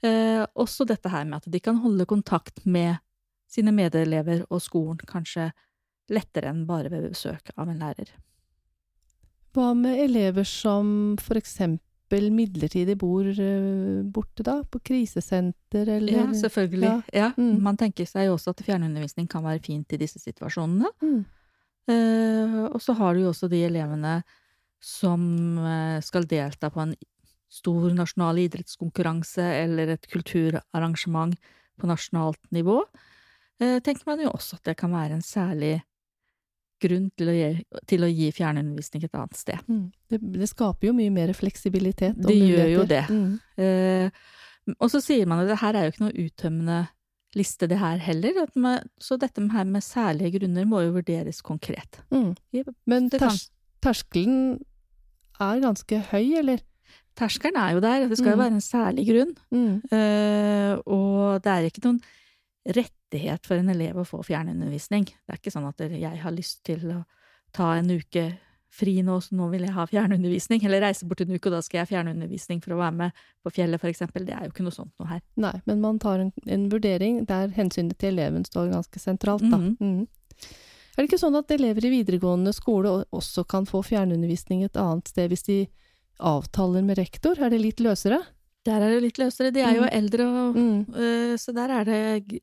Eh, 0.05 0.43
også 0.59 0.87
dette 0.89 1.11
her 1.13 1.25
med 1.29 1.41
at 1.41 1.51
de 1.53 1.63
kan 1.63 1.79
holde 1.83 2.07
kontakt 2.09 2.65
med 2.67 2.99
sine 3.51 3.73
medelever 3.75 4.45
og 4.51 4.63
skolen 4.63 5.01
kanskje 5.07 5.51
lettere 6.13 6.53
enn 6.53 6.67
bare 6.69 6.91
ved 6.93 7.11
besøk 7.11 7.51
av 7.57 7.71
en 7.71 7.83
lærer. 7.83 8.11
Hva 9.57 9.73
med 9.79 10.03
elever 10.05 10.45
som 10.47 11.17
for 11.23 11.39
eksempel 11.41 12.29
midlertidig 12.35 12.99
bor 13.01 13.27
eh, 13.27 14.03
borte, 14.05 14.45
da? 14.47 14.61
På 14.69 14.83
krisesenter, 14.85 15.89
eller 15.97 16.13
Ja, 16.13 16.27
selvfølgelig. 16.43 16.91
Ja. 16.91 16.99
Ja. 17.13 17.31
Mm. 17.37 17.63
Man 17.65 17.79
tenker 17.81 18.07
seg 18.07 18.29
jo 18.29 18.37
også 18.37 18.53
at 18.53 18.63
fjernundervisning 18.67 19.31
kan 19.31 19.47
være 19.47 19.65
fint 19.65 19.97
i 19.97 20.01
disse 20.03 20.21
situasjonene. 20.23 20.93
Mm. 21.03 21.25
Eh, 21.87 22.61
og 22.67 22.83
så 22.83 22.95
har 22.99 23.15
du 23.15 23.25
jo 23.25 23.33
også 23.33 23.49
de 23.51 23.63
elevene 23.67 24.21
som 24.83 25.59
eh, 25.59 25.99
skal 26.05 26.29
delta 26.29 26.71
på 26.71 26.83
en 26.85 26.95
stor 27.53 27.91
nasjonal 27.95 28.41
idrettskonkurranse 28.43 29.45
eller 29.63 29.95
et 29.95 30.09
kulturarrangement 30.11 31.37
på 31.81 31.89
nasjonalt 31.89 32.41
nivå. 32.55 32.81
Eh, 33.61 33.79
tenker 33.81 34.09
man 34.11 34.25
jo 34.25 34.33
også 34.35 34.59
at 34.59 34.71
det 34.71 34.77
kan 34.81 34.93
være 34.93 35.17
en 35.19 35.25
særlig 35.25 35.79
grunn 36.83 37.07
til 37.17 37.31
å 37.33 37.35
gi, 37.37 37.47
til 37.89 38.05
å 38.05 38.11
gi 38.11 38.27
fjernundervisning 38.37 39.07
et 39.07 39.17
annet 39.17 39.39
sted. 39.39 39.63
Mm. 39.71 39.87
Det, 40.11 40.19
det 40.35 40.49
skaper 40.51 40.91
jo 40.91 40.97
mye 40.99 41.13
mer 41.15 41.33
fleksibilitet. 41.37 42.19
Det 42.21 42.37
gjør 42.37 42.69
jo 42.75 42.85
det. 42.91 43.05
Mm. 43.09 43.31
Eh, 43.65 44.75
og 44.77 44.91
så 44.93 45.01
sier 45.01 45.29
man 45.31 45.45
at 45.45 45.51
det 45.53 45.61
her 45.63 45.79
er 45.79 45.87
jo 45.87 45.95
ikke 45.95 46.05
noe 46.05 46.27
uttømmende 46.27 46.79
liste, 47.37 47.69
det 47.69 47.79
her 47.81 48.01
heller. 48.01 48.45
Så 49.03 49.19
dette 49.21 49.45
her 49.53 49.69
med 49.69 49.85
særlige 49.85 50.39
grunner 50.39 50.69
må 50.69 50.83
jo 50.85 50.95
vurderes 50.97 51.43
konkret. 51.45 52.01
Mm. 52.13 52.33
Men 52.89 53.09
Det 53.09 53.21
kan- 53.21 53.31
ters 53.31 53.51
terskelen 53.87 54.39
er 55.41 55.61
ganske 55.63 56.01
høy, 56.13 56.25
eller? 56.43 56.63
Terskelen 57.17 57.57
er 57.57 57.75
jo 57.77 57.81
der, 57.85 58.07
det 58.11 58.19
skal 58.19 58.35
jo 58.35 58.37
Mm. 58.37 58.43
være 58.45 58.55
en 58.59 58.65
særlig 58.65 59.05
grunn. 59.09 59.35
Mm. 59.51 59.77
Uh, 59.89 60.73
og 60.93 61.43
det 61.45 61.53
er 61.53 61.69
ikke 61.71 61.85
noen 61.87 62.01
rettighet 62.67 63.47
for 63.47 63.57
en 63.61 63.71
elev 63.73 63.97
å 64.03 64.05
få 64.07 64.21
fjernundervisning. 64.27 65.07
Det 65.07 65.33
er 65.33 65.39
ikke 65.41 65.55
sånn 65.55 65.69
at 65.69 65.79
jeg 65.87 66.19
har 66.25 66.35
lyst 66.35 66.65
til 66.67 66.83
å 66.93 67.05
ta 67.57 67.75
en 67.79 67.89
uke 67.95 68.27
fri 68.77 68.99
nå, 69.07 69.15
så 69.25 69.33
nå 69.39 69.47
vil 69.53 69.63
jeg 69.65 69.73
ha 69.73 69.87
fjernundervisning, 69.89 70.61
eller 70.67 70.83
reise 70.85 71.07
bort 71.09 71.23
en 71.23 71.31
uke, 71.33 71.47
og 71.49 71.55
da 71.55 71.63
skal 71.65 71.79
jeg 71.79 71.87
ha 71.87 71.91
fjernundervisning 71.95 72.61
for 72.61 72.75
å 72.75 72.81
være 72.83 72.97
med 72.99 73.13
på 73.47 73.53
fjellet, 73.57 73.81
eksempel. 73.89 74.27
Det 74.27 74.35
er 74.37 74.45
jo 74.45 74.53
ikke 74.53 74.67
noe 74.67 74.75
sånt 74.75 74.93
noe 75.01 75.09
her. 75.15 75.23
Nei, 75.41 75.55
men 75.65 75.81
man 75.81 76.01
tar 76.03 76.21
en, 76.21 76.33
en 76.47 76.67
vurdering 76.69 77.23
der 77.31 77.49
hensynet 77.57 77.97
til 78.03 78.13
eleven 78.19 78.45
står 78.45 78.69
ganske 78.75 79.01
sentralt, 79.01 79.47
da. 79.49 79.57
Mhm. 79.57 79.77
Mm. 79.81 80.07
Er 80.97 81.05
det 81.05 81.11
ikke 81.11 81.21
sånn 81.21 81.37
at 81.37 81.53
elever 81.53 81.85
i 81.85 81.93
videregående 81.93 82.55
skole 82.57 83.03
også 83.13 83.45
kan 83.45 83.67
få 83.69 83.83
fjernundervisning 83.85 84.63
et 84.65 84.79
annet 84.81 85.11
sted 85.13 85.29
hvis 85.29 85.45
de 85.45 85.59
avtaler 86.17 86.87
med 86.87 86.97
rektor? 86.97 87.37
Er 87.37 87.53
det 87.53 87.61
litt 87.61 87.83
løsere? 87.85 88.23
Der 88.65 88.81
er 88.81 88.95
det 88.95 89.03
litt 89.05 89.21
løsere. 89.21 89.53
De 89.53 89.61
er 89.61 89.77
jo 89.77 89.85
mm. 89.85 89.93
eldre, 89.93 90.25
og, 90.27 90.57
Mm. 90.57 90.79
uh, 90.97 91.35
så 91.37 91.53
der 91.53 91.75
er 91.81 91.85
det 91.85 92.41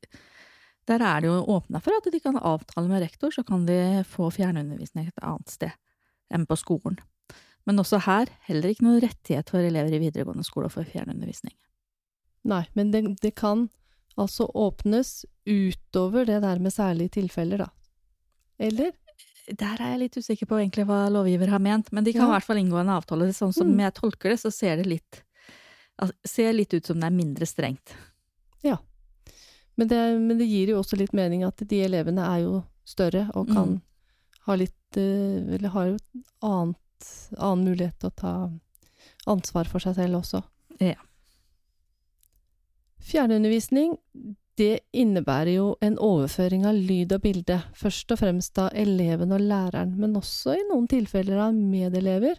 der 0.86 1.00
er 1.00 1.20
det 1.20 1.28
jo 1.30 1.40
åpna 1.48 1.80
for 1.80 1.96
at 1.96 2.12
de 2.12 2.20
kan 2.20 2.36
avtale 2.36 2.88
med 2.88 3.02
rektor, 3.02 3.30
så 3.32 3.42
kan 3.42 3.64
de 3.66 4.04
få 4.04 4.28
fjernundervisning 4.30 5.08
et 5.08 5.22
annet 5.24 5.48
sted 5.48 5.72
enn 6.30 6.44
på 6.46 6.58
skolen. 6.60 6.98
Men 7.64 7.80
også 7.80 8.02
her 8.04 8.28
heller 8.48 8.68
ikke 8.68 8.84
noen 8.84 9.00
rettighet 9.00 9.48
for 9.50 9.64
elever 9.64 9.96
i 9.96 10.02
videregående 10.02 10.44
skole 10.44 10.68
å 10.68 10.74
få 10.74 10.84
fjernundervisning. 10.84 11.54
Nei, 12.44 12.66
men 12.76 12.92
det, 12.92 13.06
det 13.24 13.32
kan 13.40 13.70
altså 14.20 14.46
åpnes 14.52 15.24
utover 15.48 16.28
det 16.28 16.42
der 16.44 16.60
med 16.60 16.74
særlige 16.74 17.16
tilfeller, 17.16 17.64
da. 17.64 17.70
Eller? 18.64 18.92
Der 19.60 19.76
er 19.76 19.90
jeg 19.92 19.98
litt 20.06 20.16
usikker 20.16 20.48
på 20.48 20.56
egentlig 20.62 20.86
hva 20.88 21.02
lovgiver 21.12 21.50
har 21.52 21.60
ment, 21.60 21.90
men 21.92 22.04
de 22.06 22.14
kan 22.14 22.22
Ja. 22.24 22.28
i 22.30 22.34
hvert 22.38 22.46
fall 22.46 22.56
inngå 22.62 22.78
en 22.80 22.88
avtale. 22.94 23.28
Sånn 23.36 23.52
som 23.52 23.68
Mm. 23.68 23.80
jeg 23.84 23.94
tolker 23.94 24.30
det, 24.32 24.38
så 24.40 24.50
ser 24.52 24.76
det 24.80 24.86
litt, 24.86 25.22
ser 26.24 26.52
litt 26.56 26.72
ut 26.72 26.86
som 26.86 26.98
det 26.98 27.06
er 27.12 27.16
mindre 27.18 27.44
strengt. 27.46 27.92
Men 29.76 29.88
det, 29.88 30.20
men 30.20 30.38
det 30.38 30.46
gir 30.46 30.68
jo 30.70 30.76
også 30.78 30.96
litt 30.96 31.12
mening 31.12 31.42
at 31.42 31.56
de 31.66 31.80
elevene 31.82 32.22
er 32.22 32.44
jo 32.44 32.60
større 32.86 33.24
og 33.34 33.48
kan 33.48 33.68
Mm. 33.72 33.80
ha 34.46 34.54
litt 34.54 34.96
eh, 34.96 35.54
Eller 35.56 35.68
har 35.70 35.86
jo 35.88 35.94
et 35.96 36.24
annet, 36.40 36.76
annen 37.36 37.64
mulighet 37.66 37.98
til 37.98 38.08
å 38.10 38.14
ta 38.14 38.50
ansvar 39.26 39.66
for 39.66 39.80
seg 39.80 39.96
selv 39.96 40.20
også. 40.22 40.44
Ja. 40.78 40.94
Fjernundervisning, 43.02 43.98
det 44.58 44.80
innebærer 44.94 45.54
jo 45.56 45.76
en 45.82 45.96
overføring 45.98 46.64
av 46.68 46.74
lyd 46.78 47.12
og 47.16 47.22
bilde, 47.24 47.56
først 47.74 48.12
og 48.14 48.18
fremst 48.20 48.58
av 48.62 48.68
eleven 48.78 49.32
og 49.34 49.40
læreren, 49.42 49.96
men 49.98 50.16
også 50.18 50.54
i 50.54 50.62
noen 50.68 50.86
tilfeller 50.90 51.38
av 51.48 51.52
medelever. 51.54 52.36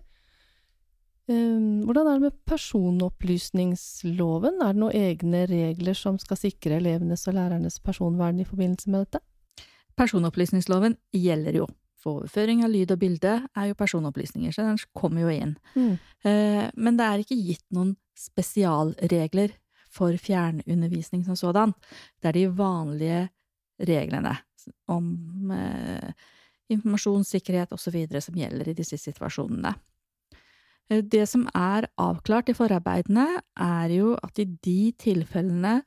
Eh, 1.28 1.84
Hvordan 1.84 2.08
er 2.08 2.14
det 2.14 2.22
med 2.28 2.38
personopplysningsloven? 2.48 4.56
Er 4.64 4.72
det 4.72 4.82
noen 4.84 4.96
egne 4.96 5.42
regler 5.52 5.96
som 5.98 6.20
skal 6.22 6.38
sikre 6.40 6.80
elevenes 6.80 7.28
og 7.28 7.34
lærernes 7.36 7.78
personvern 7.84 8.40
i 8.40 8.48
forbindelse 8.48 8.90
med 8.94 9.00
dette? 9.06 9.20
Personopplysningsloven 10.00 10.94
gjelder 11.16 11.54
jo. 11.64 11.68
For 12.00 12.12
overføring 12.22 12.60
av 12.64 12.72
lyd 12.72 12.90
og 12.94 13.00
bilde 13.02 13.34
er 13.58 13.66
jo 13.72 13.80
personopplysninger, 13.80 14.52
så 14.54 14.62
den 14.68 14.80
kommer 14.94 15.22
jo 15.26 15.30
inn. 15.34 15.54
Mm. 15.74 15.96
Men 16.78 16.94
det 17.00 17.06
er 17.06 17.18
ikke 17.24 17.44
gitt 17.48 17.68
noen 17.74 17.96
spesialregler 18.14 19.50
for 19.96 20.16
fjernundervisning 20.20 21.24
som 21.26 21.38
sådan. 21.40 21.74
Det 22.20 22.32
er 22.32 22.40
de 22.40 22.48
vanlige 22.52 23.22
reglene 23.80 24.36
om 24.92 25.52
eh, 25.52 26.12
informasjonssikkerhet 26.74 27.74
osv. 27.76 27.98
som 28.20 28.40
gjelder 28.40 28.70
i 28.70 28.78
disse 28.78 28.98
situasjonene. 28.98 29.74
Eh, 30.90 31.04
Det 31.04 31.26
som 31.30 31.48
er 31.54 31.88
avklart 31.98 32.50
i 32.50 32.58
forarbeidene, 32.58 33.42
er 33.56 33.96
jo 33.96 34.16
at 34.24 34.40
i 34.40 34.46
de 34.46 34.92
tilfellene 35.00 35.82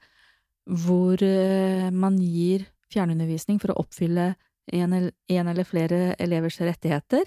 hvor 0.68 1.22
eh, 1.22 1.90
man 1.90 2.18
gir 2.20 2.66
fjernundervisning 2.92 3.60
for 3.60 3.72
å 3.72 3.80
oppfylle 3.84 4.34
en, 4.72 4.92
en 4.92 5.48
eller 5.48 5.64
flere 5.64 6.14
elevers 6.20 6.60
rettigheter, 6.60 7.24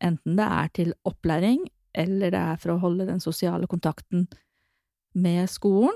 enten 0.00 0.36
det 0.36 0.48
er 0.48 0.68
til 0.76 0.92
opplæring 1.08 1.64
eller 1.94 2.32
det 2.32 2.40
er 2.40 2.60
for 2.60 2.74
å 2.74 2.80
holde 2.82 3.08
den 3.08 3.20
sosiale 3.20 3.68
kontakten 3.68 4.26
med 5.12 5.48
skolen, 5.52 5.94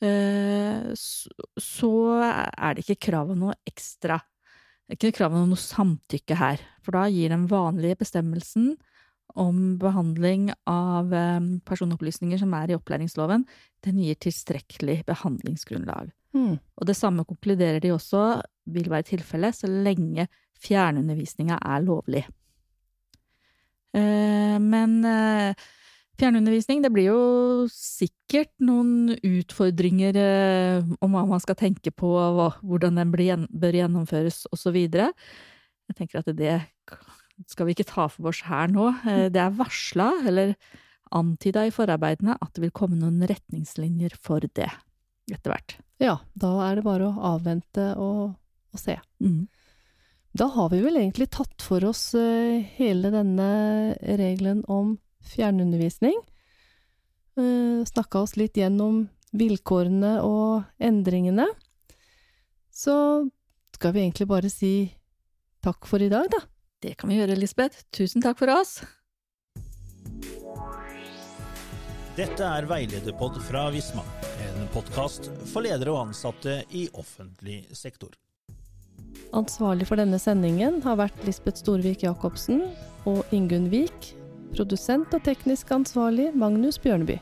så 0.00 1.92
er 2.24 2.76
det 2.76 2.84
ikke 2.86 3.10
krav 3.10 3.32
om 3.34 3.42
noe 3.44 3.56
ekstra. 3.68 4.16
Det 4.88 4.96
er 4.96 4.98
ikke 4.98 5.18
krav 5.20 5.34
om 5.36 5.50
noe 5.52 5.60
samtykke 5.60 6.38
her, 6.40 6.62
for 6.82 6.96
da 6.96 7.04
gir 7.12 7.30
den 7.30 7.44
vanlige 7.50 8.00
bestemmelsen 8.00 8.72
om 9.38 9.76
behandling 9.78 10.48
av 10.66 11.12
eh, 11.14 11.40
personopplysninger 11.68 12.40
som 12.40 12.54
er 12.58 12.72
i 12.72 12.76
opplæringsloven, 12.78 13.44
den 13.86 14.00
gir 14.02 14.18
tilstrekkelig 14.18 15.04
behandlingsgrunnlag. 15.06 16.10
Mm. 16.34 16.58
Og 16.58 16.86
det 16.88 16.96
samme 16.98 17.26
konkluderer 17.28 17.80
de 17.82 17.92
også 17.94 18.40
vil 18.70 18.90
være 18.90 19.08
tilfellet 19.12 19.56
så 19.56 19.70
lenge 19.70 20.26
fjernundervisninga 20.60 21.58
er 21.62 21.84
lovlig. 21.86 22.24
Eh, 23.94 24.58
Men 24.60 25.04
eh, 25.04 25.54
fjernundervisning, 26.20 26.82
det 26.84 26.90
blir 26.94 27.08
jo 27.10 27.22
sikkert 27.72 28.52
noen 28.62 29.14
utfordringer 29.16 30.18
eh, 30.20 30.90
om 31.00 31.16
hva 31.16 31.24
man 31.28 31.42
skal 31.42 31.58
tenke 31.58 31.92
på, 31.94 32.10
hvordan 32.60 33.00
den 33.00 33.14
blir, 33.14 33.46
bør 33.48 33.78
gjennomføres, 33.80 34.44
videre. 34.74 35.10
Jeg 35.90 35.98
tenker 35.98 36.20
at 36.20 36.30
det 36.36 36.60
skal 37.48 37.66
vi 37.66 37.74
ikke 37.74 37.88
ta 37.88 38.06
for 38.12 38.30
oss 38.30 38.42
her 38.46 38.70
nå. 38.70 38.90
Eh, 39.08 39.26
Det 39.32 39.40
er 39.40 39.56
varsla, 39.56 40.12
eller 40.28 40.54
antyda 41.10 41.66
i 41.66 41.74
forarbeidene, 41.74 42.36
at 42.38 42.52
det 42.54 42.66
vil 42.66 42.74
komme 42.76 43.00
noen 43.00 43.24
retningslinjer 43.26 44.14
for 44.20 44.44
det 44.44 44.68
etter 45.30 45.54
hvert. 45.54 45.78
Ja, 46.02 46.20
da 46.38 46.52
er 46.68 46.78
det 46.78 46.86
bare 46.86 47.10
å 47.10 47.32
avvente 47.34 47.92
og, 48.00 48.36
og 48.72 48.80
se. 48.80 48.96
Mm. 49.22 49.48
Da 50.36 50.46
har 50.54 50.70
vi 50.70 50.80
vel 50.84 51.00
egentlig 51.00 51.30
tatt 51.34 51.64
for 51.64 51.84
oss 51.88 52.12
eh, 52.14 52.62
hele 52.76 53.10
denne 53.14 53.50
regelen 54.04 54.62
om 54.70 54.98
fjernundervisning. 55.32 56.16
Uh, 57.38 57.84
Snakka 57.88 58.24
oss 58.24 58.36
litt 58.36 58.58
gjennom 58.58 59.04
vilkårene 59.36 60.18
og 60.26 60.64
endringene. 60.82 61.46
Så 62.70 62.94
skal 63.74 63.94
vi 63.94 64.04
egentlig 64.04 64.28
bare 64.30 64.50
si 64.52 64.90
takk 65.64 65.86
for 65.88 66.02
i 66.02 66.10
dag, 66.12 66.28
da. 66.32 66.42
Det 66.80 66.96
kan 66.96 67.12
vi 67.12 67.20
gjøre, 67.20 67.36
Lisbeth. 67.36 67.84
Tusen 67.92 68.24
takk 68.24 68.40
for 68.40 68.52
oss. 68.52 68.80
Dette 72.16 72.44
er 72.44 72.66
Veilederpod 72.68 73.38
fra 73.46 73.68
Visma, 73.72 74.02
en 74.44 74.66
podkast 74.74 75.30
for 75.48 75.64
ledere 75.64 75.92
og 75.94 76.08
ansatte 76.08 76.58
i 76.76 76.88
offentlig 76.98 77.62
sektor. 77.76 78.12
Ansvarlig 79.36 79.86
for 79.88 80.00
denne 80.00 80.18
sendingen 80.20 80.80
har 80.84 80.98
vært 81.00 81.20
Lisbeth 81.24 81.62
Storvik 81.62 82.02
Jacobsen 82.04 82.64
og 83.08 83.22
Ingunn 83.36 83.70
Vik. 83.72 84.10
Produsent 84.56 85.14
og 85.14 85.22
teknisk 85.24 85.70
ansvarlig 85.70 86.30
Magnus 86.34 86.78
Bjørneby. 86.78 87.20